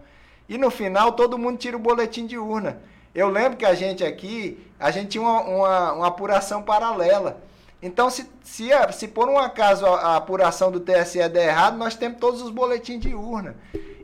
[0.49, 2.81] E no final todo mundo tira o boletim de urna.
[3.15, 7.43] Eu lembro que a gente aqui, a gente tinha uma, uma, uma apuração paralela.
[7.87, 11.95] Então, se, se, se por um acaso a, a apuração do TSE der errado, nós
[11.95, 13.55] temos todos os boletins de urna.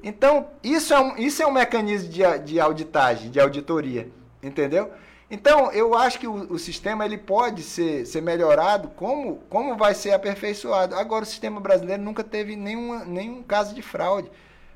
[0.05, 4.09] Então, isso é um, isso é um mecanismo de, de auditagem, de auditoria,
[4.41, 4.93] entendeu?
[5.29, 9.95] Então, eu acho que o, o, sistema ele pode ser, ser melhorado, como, como vai
[9.95, 10.95] ser aperfeiçoado.
[10.95, 14.31] Agora, o sistema brasileiro nunca teve nenhuma, nenhum caso de fraude.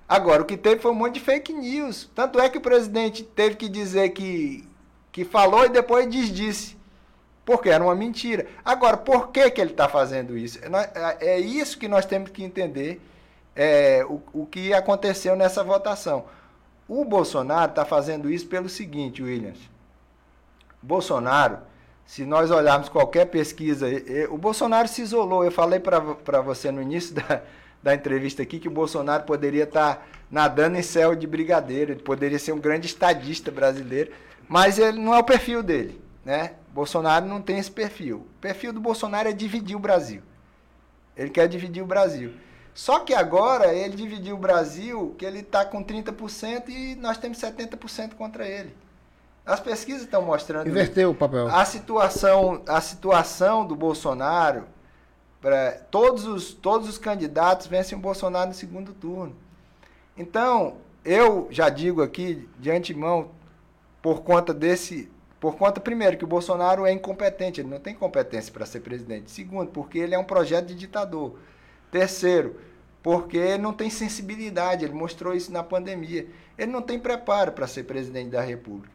[0.08, 2.10] Agora, o que teve foi um monte de fake news.
[2.12, 4.68] Tanto é que o presidente teve que dizer que,
[5.12, 6.75] que falou e depois desdisse.
[7.46, 8.44] Porque era uma mentira.
[8.64, 10.58] Agora, por que, que ele está fazendo isso?
[10.58, 13.00] É, é isso que nós temos que entender
[13.54, 16.24] é, o, o que aconteceu nessa votação.
[16.88, 19.60] O Bolsonaro está fazendo isso pelo seguinte, Williams.
[20.82, 21.58] Bolsonaro,
[22.04, 23.86] se nós olharmos qualquer pesquisa,
[24.28, 25.44] o Bolsonaro se isolou.
[25.44, 27.42] Eu falei para você no início da,
[27.80, 32.02] da entrevista aqui que o Bolsonaro poderia estar tá nadando em céu de brigadeiro, ele
[32.02, 34.10] poderia ser um grande estadista brasileiro,
[34.48, 36.05] mas ele não é o perfil dele.
[36.26, 36.54] Né?
[36.74, 38.26] Bolsonaro não tem esse perfil.
[38.36, 40.22] O perfil do Bolsonaro é dividir o Brasil.
[41.16, 42.34] Ele quer dividir o Brasil.
[42.74, 47.38] Só que agora ele dividiu o Brasil, que ele está com 30% e nós temos
[47.38, 48.74] 70% contra ele.
[49.46, 50.68] As pesquisas estão mostrando.
[50.68, 51.46] Inverteu o papel.
[51.46, 54.64] A situação, a situação do Bolsonaro,
[55.40, 59.36] pra, todos, os, todos os candidatos vencem o Bolsonaro no segundo turno.
[60.16, 63.30] Então, eu já digo aqui de antemão,
[64.02, 65.08] por conta desse.
[65.46, 69.30] Por conta, primeiro, que o Bolsonaro é incompetente, ele não tem competência para ser presidente.
[69.30, 71.38] Segundo, porque ele é um projeto de ditador.
[71.88, 72.56] Terceiro,
[73.00, 76.26] porque não tem sensibilidade, ele mostrou isso na pandemia.
[76.58, 78.90] Ele não tem preparo para ser presidente da República.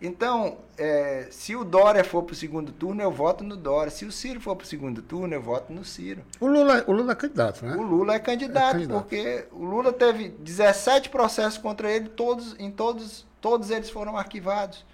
[0.00, 3.90] Então, é, se o Dória for para o segundo turno, eu voto no Dória.
[3.90, 6.22] Se o Ciro for para o segundo turno, eu voto no Ciro.
[6.38, 7.74] O Lula, o Lula é candidato, né?
[7.74, 12.54] O Lula é candidato, é candidato, porque o Lula teve 17 processos contra ele, todos,
[12.56, 14.86] em todos, todos eles foram arquivados.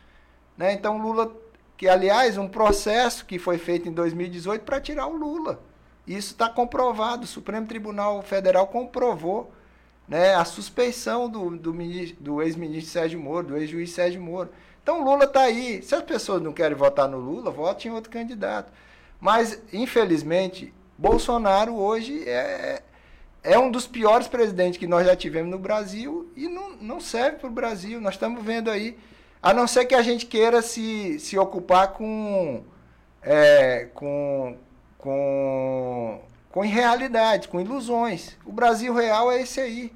[0.57, 0.73] Né?
[0.73, 1.35] Então, Lula,
[1.77, 5.61] que aliás, um processo que foi feito em 2018 para tirar o Lula.
[6.07, 7.25] Isso está comprovado.
[7.25, 9.53] O Supremo Tribunal Federal comprovou
[10.09, 11.73] né, a suspeição do, do,
[12.21, 14.51] do ex-ministro Sérgio Moro, do ex-juiz Sérgio Moro.
[14.83, 15.83] Então Lula está aí.
[15.83, 18.71] Se as pessoas não querem votar no Lula, votem em outro candidato.
[19.19, 22.83] Mas, infelizmente, Bolsonaro hoje é,
[23.43, 27.39] é um dos piores presidentes que nós já tivemos no Brasil e não, não serve
[27.39, 28.01] para o Brasil.
[28.01, 28.99] Nós estamos vendo aí,
[29.45, 32.65] a não ser que a gente queira se, se ocupar com,
[33.21, 34.57] é, com,
[34.97, 36.19] com,
[36.51, 38.39] com irrealidades, com ilusões.
[38.47, 39.93] O Brasil real é esse aí.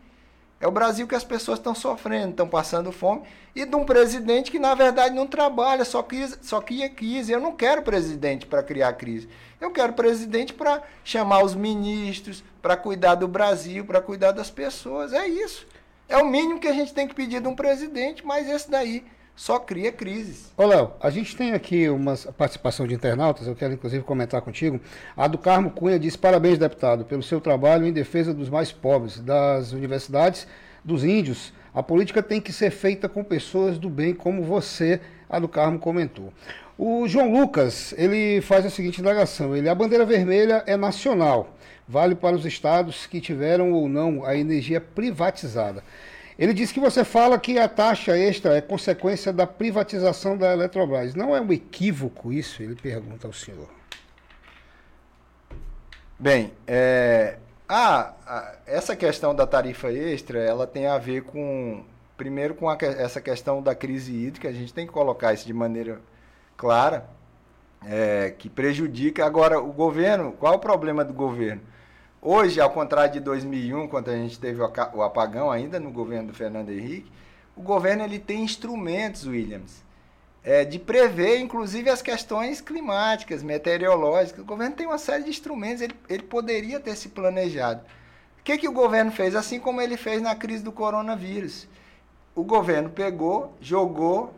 [0.60, 3.22] É o Brasil que as pessoas estão sofrendo, estão passando fome,
[3.54, 7.32] e de um presidente que, na verdade, não trabalha, só, cria, só cria crise.
[7.32, 9.30] Eu não quero presidente para criar crise.
[9.58, 15.14] Eu quero presidente para chamar os ministros, para cuidar do Brasil, para cuidar das pessoas.
[15.14, 15.66] É isso.
[16.06, 19.06] É o mínimo que a gente tem que pedir de um presidente, mas esse daí
[19.38, 20.52] só cria crises.
[20.56, 24.80] Ô, Léo, a gente tem aqui uma participação de internautas, eu quero inclusive comentar contigo.
[25.16, 29.20] A do Carmo Cunha diz: parabéns, deputado, pelo seu trabalho em defesa dos mais pobres,
[29.20, 30.44] das universidades,
[30.84, 31.52] dos índios.
[31.72, 35.78] A política tem que ser feita com pessoas do bem, como você, a do Carmo,
[35.78, 36.32] comentou.
[36.76, 42.16] O João Lucas, ele faz a seguinte indagação: ele, a bandeira vermelha é nacional, vale
[42.16, 45.84] para os estados que tiveram ou não a energia privatizada.
[46.38, 51.14] Ele disse que você fala que a taxa extra é consequência da privatização da Eletrobras.
[51.16, 52.62] Não é um equívoco isso?
[52.62, 53.68] Ele pergunta ao senhor.
[56.16, 61.84] Bem, é, a, a, essa questão da tarifa extra, ela tem a ver com,
[62.16, 64.48] primeiro, com a, essa questão da crise hídrica.
[64.48, 66.00] A gente tem que colocar isso de maneira
[66.56, 67.04] clara,
[67.84, 69.26] é, que prejudica.
[69.26, 71.62] Agora, o governo, qual o problema do governo?
[72.20, 76.34] Hoje, ao contrário de 2001, quando a gente teve o apagão ainda no governo do
[76.34, 77.10] Fernando Henrique,
[77.56, 79.84] o governo ele tem instrumentos, Williams,
[80.42, 84.40] é, de prever, inclusive, as questões climáticas, meteorológicas.
[84.40, 87.82] O governo tem uma série de instrumentos, ele, ele poderia ter se planejado.
[88.40, 89.36] O que, que o governo fez?
[89.36, 91.68] Assim como ele fez na crise do coronavírus.
[92.34, 94.34] O governo pegou, jogou,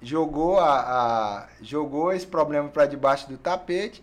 [0.00, 4.02] jogou, a, a jogou esse problema para debaixo do tapete,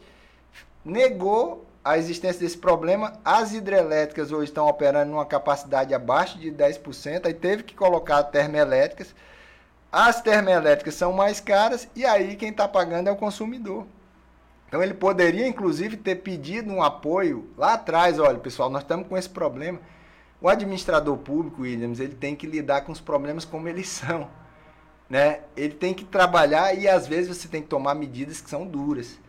[0.84, 7.28] negou a existência desse problema, as hidrelétricas hoje estão operando numa capacidade abaixo de 10%,
[7.28, 9.14] aí teve que colocar termoelétricas.
[9.92, 13.86] As termoelétricas são mais caras e aí quem está pagando é o consumidor.
[14.68, 18.18] Então ele poderia, inclusive, ter pedido um apoio lá atrás.
[18.18, 19.80] Olha, pessoal, nós estamos com esse problema.
[20.42, 24.28] O administrador público, Williams, ele tem que lidar com os problemas como eles são.
[25.08, 25.42] Né?
[25.56, 29.20] Ele tem que trabalhar e às vezes você tem que tomar medidas que são duras.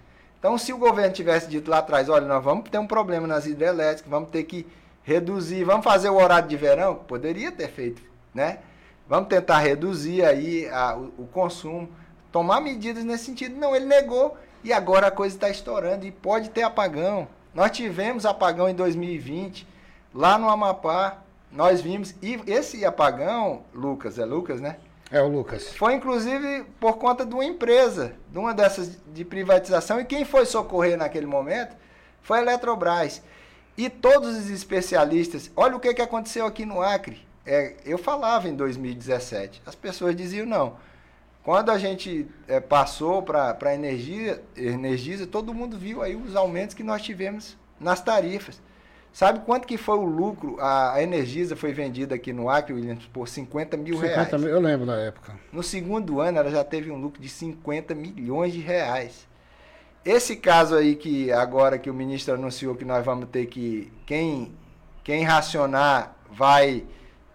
[0.47, 3.47] Então, se o governo tivesse dito lá atrás, olha, nós vamos ter um problema nas
[3.47, 4.65] hidrelétricas, vamos ter que
[5.03, 8.01] reduzir, vamos fazer o horário de verão, poderia ter feito,
[8.33, 8.61] né?
[9.09, 11.89] Vamos tentar reduzir aí a, o, o consumo,
[12.31, 13.59] tomar medidas nesse sentido.
[13.59, 17.27] Não, ele negou e agora a coisa está estourando e pode ter apagão.
[17.53, 19.67] Nós tivemos apagão em 2020,
[20.15, 24.77] lá no Amapá, nós vimos, e esse apagão, Lucas, é Lucas, né?
[25.11, 25.69] É o Lucas.
[25.77, 30.45] Foi inclusive por conta de uma empresa, de uma dessas de privatização, e quem foi
[30.47, 31.77] socorrer naquele momento
[32.23, 33.23] foi a Eletrobras.
[33.77, 37.25] E todos os especialistas, olha o que, que aconteceu aqui no Acre.
[37.45, 40.77] É, eu falava em 2017, as pessoas diziam não.
[41.45, 46.75] Quando a gente é, passou para a energia, Energisa, todo mundo viu aí os aumentos
[46.75, 48.61] que nós tivemos nas tarifas.
[49.17, 50.59] Sabe quanto que foi o lucro?
[50.61, 54.33] A, Energisa foi vendida aqui no Acre, Williams, por 50 mil 50 reais.
[54.43, 55.33] Mil, eu lembro da época.
[55.51, 59.27] No segundo ano, ela já teve um lucro de 50 milhões de reais.
[60.05, 64.53] Esse caso aí que agora que o ministro anunciou que nós vamos ter que quem
[65.03, 66.85] quem racionar vai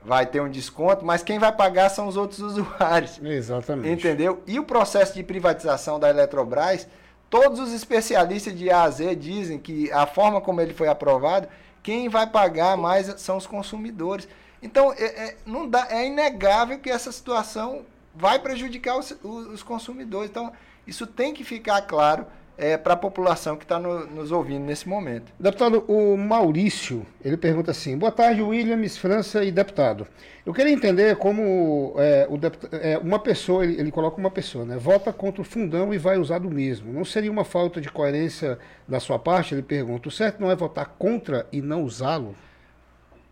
[0.06, 3.20] vai ter um desconto, mas quem vai pagar são os outros usuários.
[3.24, 3.90] Exatamente.
[3.92, 4.44] Entendeu?
[4.46, 6.88] E o processo de privatização da Eletrobras,
[7.28, 11.48] todos os especialistas de A a Z dizem que a forma como ele foi aprovado
[11.84, 14.28] quem vai pagar mais são os consumidores.
[14.62, 20.30] Então, é, é, não dá, é inegável que essa situação vai prejudicar os, os consumidores.
[20.30, 20.52] Então,
[20.86, 22.26] isso tem que ficar claro
[22.62, 25.34] é, para a população que está no, nos ouvindo nesse momento.
[25.40, 30.08] Deputado, o Maurício, ele pergunta assim, boa tarde, Williams, França e deputado.
[30.46, 34.64] Eu queria entender como é, o deputado, é, uma pessoa, ele, ele, coloca uma pessoa,
[34.64, 36.94] né, vota contra o fundão e vai usar do mesmo.
[36.94, 39.56] Não seria uma falta de coerência da sua parte?
[39.56, 42.36] Ele pergunta, o certo não é votar contra e não usá-lo?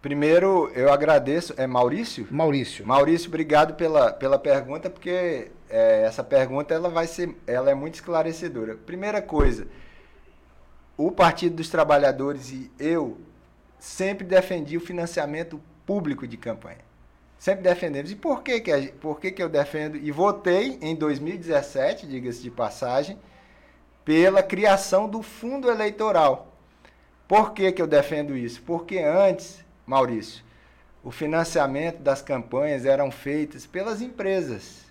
[0.01, 1.53] Primeiro, eu agradeço.
[1.57, 2.25] É Maurício?
[2.31, 2.87] Maurício.
[2.87, 7.95] Maurício, obrigado pela, pela pergunta, porque é, essa pergunta ela vai ser, ela é muito
[7.95, 8.75] esclarecedora.
[8.75, 9.67] Primeira coisa,
[10.97, 13.17] o Partido dos Trabalhadores e eu
[13.79, 16.89] sempre defendi o financiamento público de campanha.
[17.37, 18.11] Sempre defendemos.
[18.11, 19.95] E por que, que, por que, que eu defendo?
[19.95, 23.17] E votei em 2017, diga-se de passagem,
[24.03, 26.53] pela criação do fundo eleitoral.
[27.27, 28.61] Por que, que eu defendo isso?
[28.63, 30.43] Porque antes Maurício,
[31.03, 34.88] o financiamento das campanhas eram feitas pelas empresas.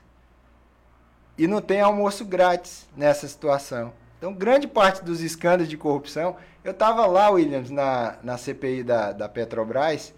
[1.39, 3.93] E não tem almoço grátis nessa situação.
[4.18, 6.36] Então, grande parte dos escândalos de corrupção.
[6.64, 10.12] Eu estava lá, Williams, na, na CPI da, da Petrobras.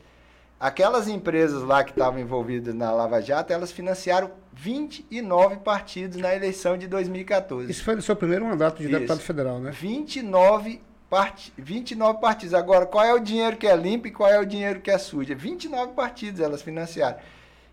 [0.59, 6.77] Aquelas empresas lá que estavam envolvidas na Lava Jato, elas financiaram 29 partidos na eleição
[6.77, 7.71] de 2014.
[7.71, 8.93] Isso foi no seu primeiro mandato de Isso.
[8.93, 9.71] deputado federal, né?
[9.71, 11.53] 29 part...
[11.57, 12.55] 29 partidos.
[12.55, 14.99] Agora, qual é o dinheiro que é limpo e qual é o dinheiro que é
[14.99, 15.35] sujo?
[15.35, 17.19] 29 partidos elas financiaram.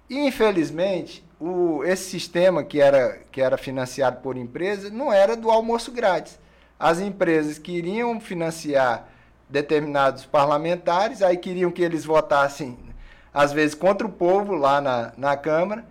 [0.09, 5.91] Infelizmente, o, esse sistema que era, que era financiado por empresas não era do almoço
[5.91, 6.39] grátis.
[6.79, 9.09] As empresas queriam financiar
[9.49, 12.77] determinados parlamentares, aí queriam que eles votassem,
[13.33, 15.85] às vezes, contra o povo lá na, na Câmara,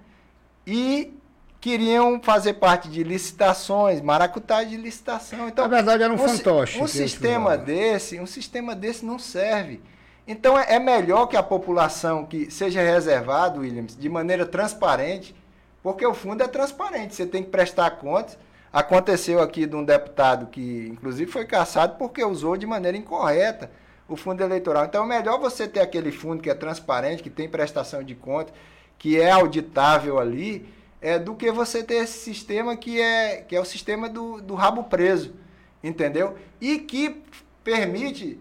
[0.67, 1.12] e
[1.61, 5.49] queriam fazer parte de licitações, maracutagem de licitação.
[5.49, 6.81] Então, Na verdade, era um, um fantoche.
[6.81, 9.81] Um sistema desse, um sistema desse não serve.
[10.27, 15.35] Então é, é melhor que a população que seja reservado, Williams, de maneira transparente,
[15.83, 18.37] porque o fundo é transparente, você tem que prestar contas.
[18.72, 23.70] Aconteceu aqui de um deputado que, inclusive, foi caçado porque usou de maneira incorreta
[24.09, 24.85] o fundo eleitoral.
[24.85, 28.55] Então é melhor você ter aquele fundo que é transparente, que tem prestação de contas,
[28.99, 30.68] que é auditável ali,
[31.01, 34.55] é, do que você ter esse sistema que é, que é o sistema do, do
[34.55, 35.35] rabo preso,
[35.83, 36.37] entendeu?
[36.61, 37.22] E que
[37.62, 38.39] permite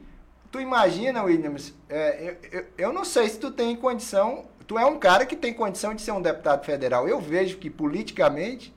[0.55, 4.85] Tu imagina, Williams, é, eu, eu, eu, não sei se tu tem condição, tu é
[4.85, 7.09] um cara que tem condição de ser um deputado federal.
[7.09, 8.73] Eu vejo que politicamente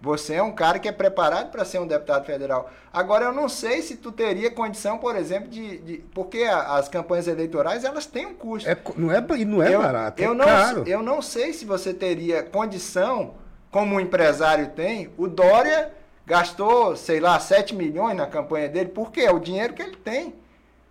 [0.00, 2.70] você é um cara que é preparado para ser um deputado federal.
[2.92, 5.78] Agora, eu não sei se tu teria condição, por exemplo, de.
[5.78, 8.70] de porque a, as campanhas eleitorais elas têm um custo.
[8.70, 10.84] É, não é, não é eu, barato, é eu não, caro.
[10.86, 13.34] Eu não sei se você teria condição,
[13.72, 15.12] como um empresário tem.
[15.18, 15.92] O Dória
[16.24, 18.90] gastou, sei lá, 7 milhões na campanha dele.
[18.90, 19.22] Por quê?
[19.22, 20.40] É o dinheiro que ele tem.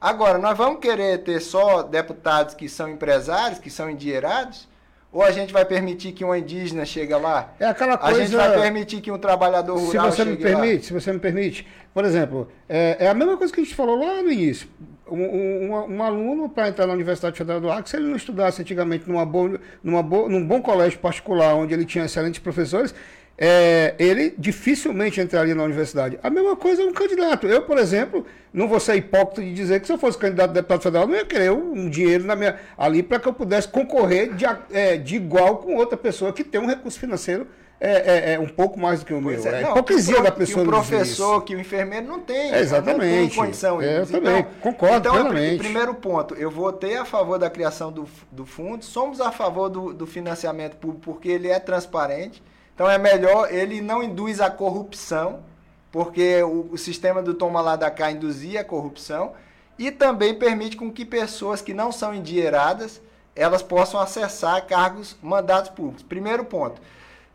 [0.02, 4.68] Agora, nós vamos querer ter só deputados que são empresários, que são endinheirados?
[5.14, 7.54] Ou a gente vai permitir que um indígena chegue lá?
[7.60, 8.18] É aquela coisa.
[8.18, 10.84] A gente vai permitir que um trabalhador rural se você me permite, lá?
[10.84, 14.00] Se você me permite, por exemplo, é, é, a mesma coisa que a gente falou
[14.00, 14.68] lá no início.
[15.08, 18.62] Um, um, um aluno, para entrar na Universidade Federal do Acre, se ele não estudasse
[18.62, 22.96] antigamente numa boa, numa boa, num bom colégio particular, onde ele tinha excelentes professores,
[23.38, 26.20] é, ele dificilmente entraria na universidade.
[26.22, 27.48] A mesma coisa é um candidato.
[27.48, 30.54] Eu, por exemplo, não vou ser hipócrita de dizer que se eu fosse candidato a
[30.54, 34.34] deputado federal, não ia querer um dinheiro na minha, ali para que eu pudesse concorrer
[34.36, 37.48] de, é, de igual com outra pessoa que tem um recurso financeiro
[37.84, 39.44] é, é, é, um pouco mais do que o meu.
[39.44, 40.62] É, é não, hipocrisia pro, da pessoa.
[40.64, 42.54] Que o professor, que o enfermeiro não tem.
[42.54, 43.22] exatamente.
[43.22, 43.82] Não tem condição.
[43.82, 45.58] É, eu então, também concordo então, plenamente.
[45.58, 49.94] Primeiro ponto, eu votei a favor da criação do, do fundo, somos a favor do,
[49.94, 52.44] do financiamento público porque ele é transparente.
[52.74, 55.44] Então é melhor, ele não induz a corrupção,
[55.92, 59.34] porque o, o sistema do toma lá da cá induzia a corrupção,
[59.78, 63.02] e também permite com que pessoas que não são endinheiradas,
[63.36, 66.04] elas possam acessar cargos, mandatos públicos.
[66.04, 66.82] Primeiro ponto.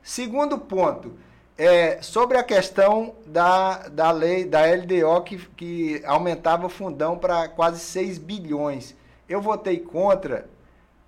[0.02, 1.12] Segundo ponto,
[1.58, 7.48] é, sobre a questão da, da lei, da LDO, que, que aumentava o fundão para
[7.48, 8.94] quase 6 bilhões.
[9.28, 10.48] Eu votei contra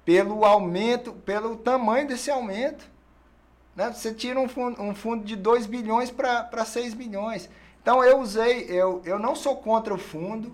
[0.05, 2.91] pelo aumento, pelo tamanho desse aumento.
[3.79, 3.93] Né?
[3.93, 7.49] Você tira um fundo, um fundo de 2 bilhões para 6 bilhões.
[7.81, 10.53] Então eu usei, eu, eu não sou contra o fundo,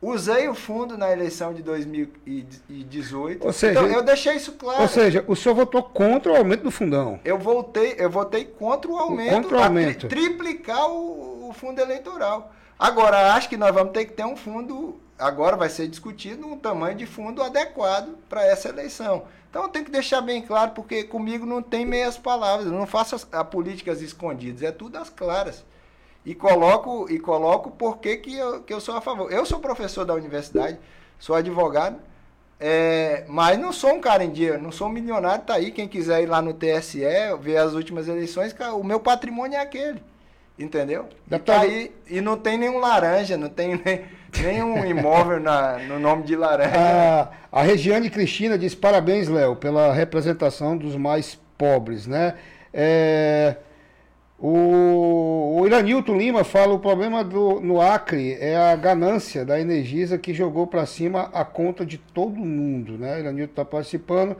[0.00, 3.46] usei o fundo na eleição de 2018.
[3.46, 4.82] Ou seja, então eu deixei isso claro.
[4.82, 7.18] Ou seja, o senhor votou contra o aumento do fundão.
[7.24, 10.06] Eu votei, eu votei contra o aumento, contra o aumento.
[10.06, 12.52] Tri, triplicar o, o fundo eleitoral.
[12.78, 16.58] Agora acho que nós vamos ter que ter um fundo agora vai ser discutido um
[16.58, 19.24] tamanho de fundo adequado para essa eleição.
[19.50, 23.14] Então tem que deixar bem claro, porque comigo não tem meias palavras, eu não faço
[23.14, 25.64] as, a políticas escondidas, é tudo às claras.
[26.26, 29.30] E coloco, e coloco por que, que, eu, que eu sou a favor.
[29.30, 30.78] Eu sou professor da universidade,
[31.18, 32.00] sou advogado,
[32.58, 35.70] é, mas não sou um cara em dia, não sou um milionário, tá aí.
[35.70, 37.04] Quem quiser ir lá no TSE,
[37.40, 40.02] ver as últimas eleições, o meu patrimônio é aquele.
[40.58, 41.08] Entendeu?
[41.30, 44.02] E, tá aí, e não tem nenhum laranja, não tem nem,
[44.40, 46.76] nenhum imóvel na, no nome de laranja.
[46.76, 47.28] A,
[47.60, 52.34] a Regiane Cristina diz: parabéns, Léo, pela representação dos mais pobres, né?
[52.72, 53.56] É,
[54.38, 60.18] o, o Iranilton Lima fala: o problema do, no Acre é a ganância da Energisa
[60.18, 63.18] que jogou para cima a conta de todo mundo, né?
[63.18, 64.36] Iranilton está participando.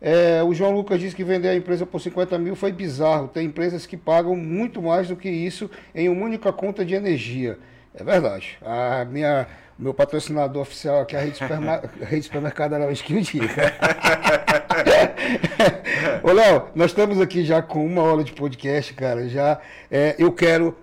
[0.00, 3.28] É, o João Lucas disse que vender a empresa por 50 mil foi bizarro.
[3.28, 7.58] Tem empresas que pagam muito mais do que isso em uma única conta de energia.
[7.94, 8.58] É verdade.
[8.62, 9.46] A minha,
[9.78, 13.48] o meu patrocinador oficial aqui, a Rede, Superma, Rede Supermercado Araújo que o diga.
[16.22, 19.28] Ô, Léo, nós estamos aqui já com uma hora de podcast, cara.
[19.28, 20.76] Já é, eu quero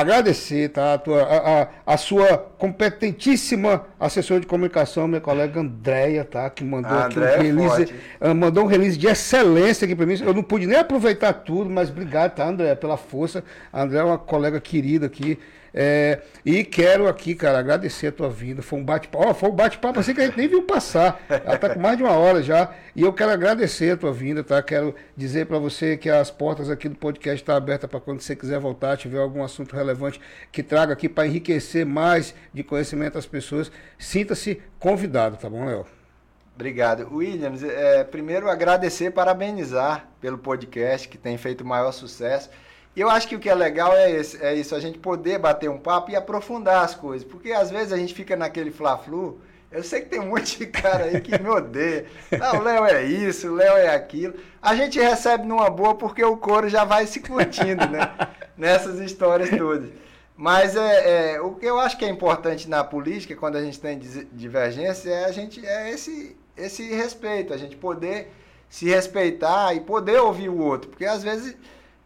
[0.00, 6.24] agradecer tá, a, tua, a, a, a, sua competentíssima assessora de comunicação, minha colega Andréia,
[6.24, 10.06] tá, que mandou a aqui um release, é mandou um release de excelência aqui para
[10.06, 10.18] mim.
[10.20, 13.44] Eu não pude nem aproveitar tudo, mas obrigado, tá, André, pela força.
[13.72, 15.38] A André é uma colega querida aqui.
[15.72, 18.62] É, e quero aqui, cara, agradecer a tua vinda.
[18.62, 19.28] Foi um bate-papo.
[19.28, 21.20] Oh, foi um bate-papo assim que a gente nem viu passar.
[21.28, 22.72] Ela está com mais de uma hora já.
[22.94, 24.62] E eu quero agradecer a tua vinda, tá?
[24.62, 28.20] Quero dizer para você que as portas aqui do podcast estão tá abertas para quando
[28.20, 33.18] você quiser voltar, tiver algum assunto relevante que traga aqui para enriquecer mais de conhecimento
[33.18, 33.70] as pessoas.
[33.98, 35.86] Sinta-se convidado, tá bom, Léo?
[36.54, 37.08] Obrigado.
[37.14, 42.50] Williams, é, primeiro agradecer, parabenizar pelo podcast que tem feito maior sucesso.
[42.98, 45.38] E eu acho que o que é legal é, esse, é isso, a gente poder
[45.38, 47.24] bater um papo e aprofundar as coisas.
[47.24, 49.40] Porque às vezes a gente fica naquele fla-flu.
[49.70, 52.06] Eu sei que tem um monte de cara aí que me odeia.
[52.36, 54.34] Não, o Léo é isso, o Léo é aquilo.
[54.60, 58.12] A gente recebe numa boa porque o coro já vai se curtindo, né?
[58.58, 59.90] Nessas histórias todas.
[60.36, 63.78] Mas é, é, o que eu acho que é importante na política, quando a gente
[63.78, 63.96] tem
[64.32, 68.32] divergência, é a gente é esse, esse respeito, a gente poder
[68.68, 70.90] se respeitar e poder ouvir o outro.
[70.90, 71.56] Porque às vezes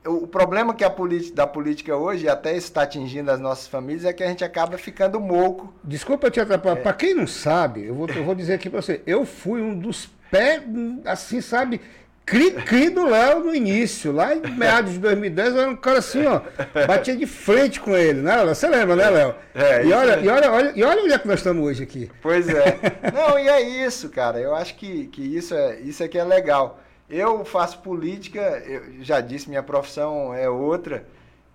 [0.07, 4.13] o problema que a política, da política hoje, até está atingindo as nossas famílias, é
[4.13, 5.73] que a gente acaba ficando moco.
[5.85, 6.79] Desculpa te atrapalhar.
[6.79, 6.83] É.
[6.83, 9.79] Para quem não sabe, eu vou, eu vou dizer aqui para você, eu fui um
[9.79, 10.63] dos pés,
[11.05, 11.81] assim, sabe,
[12.27, 14.11] cri-cri do Léo no início.
[14.11, 16.41] Lá em meados de 2010, eu era um cara assim, ó,
[16.87, 18.55] batia de frente com ele, né, Léo?
[18.55, 19.35] Você lembra, né, Léo?
[19.55, 20.25] É, e, olha, é.
[20.25, 22.11] e, olha, olha, e olha onde é que nós estamos hoje aqui.
[22.21, 22.79] Pois é.
[23.15, 24.41] Não, e é isso, cara.
[24.41, 26.81] Eu acho que, que isso, é, isso é que é legal.
[27.15, 31.07] Eu faço política, eu já disse, minha profissão é outra,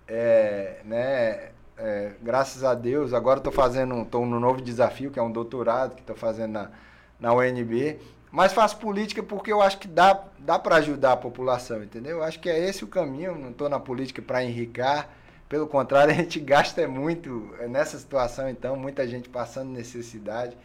[0.06, 1.50] é, né?
[1.76, 5.96] É, graças a Deus, agora estou fazendo, estou no novo desafio, que é um doutorado
[5.96, 6.70] que estou fazendo na,
[7.18, 7.98] na UNB,
[8.30, 12.18] mas faço política porque eu acho que dá, dá para ajudar a população, entendeu?
[12.18, 15.08] Eu acho que é esse o caminho, não estou na política para enricar,
[15.48, 20.56] pelo contrário, a gente gasta muito nessa situação, então, muita gente passando necessidade.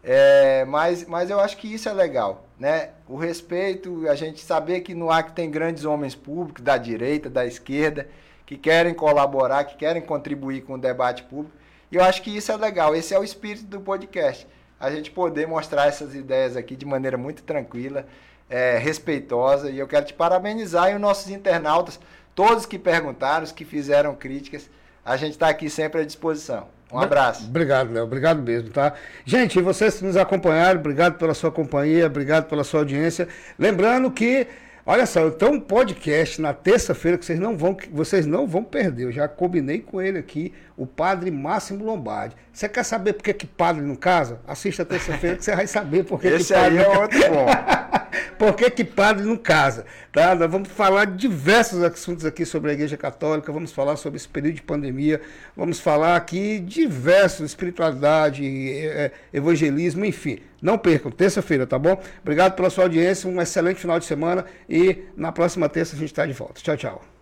[0.00, 2.90] É, mas, mas eu acho que isso é legal, né?
[3.06, 7.46] O respeito, a gente saber que no Acre tem grandes homens públicos, da direita, da
[7.46, 8.08] esquerda,
[8.44, 11.56] que querem colaborar, que querem contribuir com o debate público.
[11.90, 14.46] E eu acho que isso é legal, esse é o espírito do podcast.
[14.80, 18.06] A gente poder mostrar essas ideias aqui de maneira muito tranquila,
[18.48, 19.70] é, respeitosa.
[19.70, 21.98] E eu quero te parabenizar e os nossos internautas,
[22.34, 24.68] todos que perguntaram, os que fizeram críticas.
[25.04, 26.68] A gente está aqui sempre à disposição.
[26.92, 27.44] Um abraço.
[27.46, 28.04] Obrigado, Léo.
[28.04, 28.94] Obrigado mesmo, tá?
[29.24, 33.28] Gente, vocês que nos acompanharam, obrigado pela sua companhia, obrigado pela sua audiência.
[33.58, 34.46] Lembrando que,
[34.86, 38.64] olha só, eu tenho um podcast na terça-feira que vocês não vão, vocês não vão
[38.64, 39.04] perder.
[39.04, 42.36] Eu já combinei com ele aqui, o padre Máximo Lombardi.
[42.52, 44.40] Você quer saber por que, que padre não casa?
[44.46, 47.46] Assista terça-feira que você vai saber por que, Esse que padre aí é outro bom.
[48.38, 49.84] por que, que padre não casa?
[50.12, 50.36] Tá?
[50.36, 54.28] Nós vamos falar de diversos assuntos aqui sobre a Igreja Católica, vamos falar sobre esse
[54.28, 55.20] período de pandemia,
[55.56, 60.38] vamos falar aqui diversos, espiritualidade, é, evangelismo, enfim.
[60.62, 62.00] Não percam, terça-feira, tá bom?
[62.22, 66.12] Obrigado pela sua audiência, um excelente final de semana e na próxima terça a gente
[66.12, 66.60] está de volta.
[66.60, 67.17] Tchau, tchau.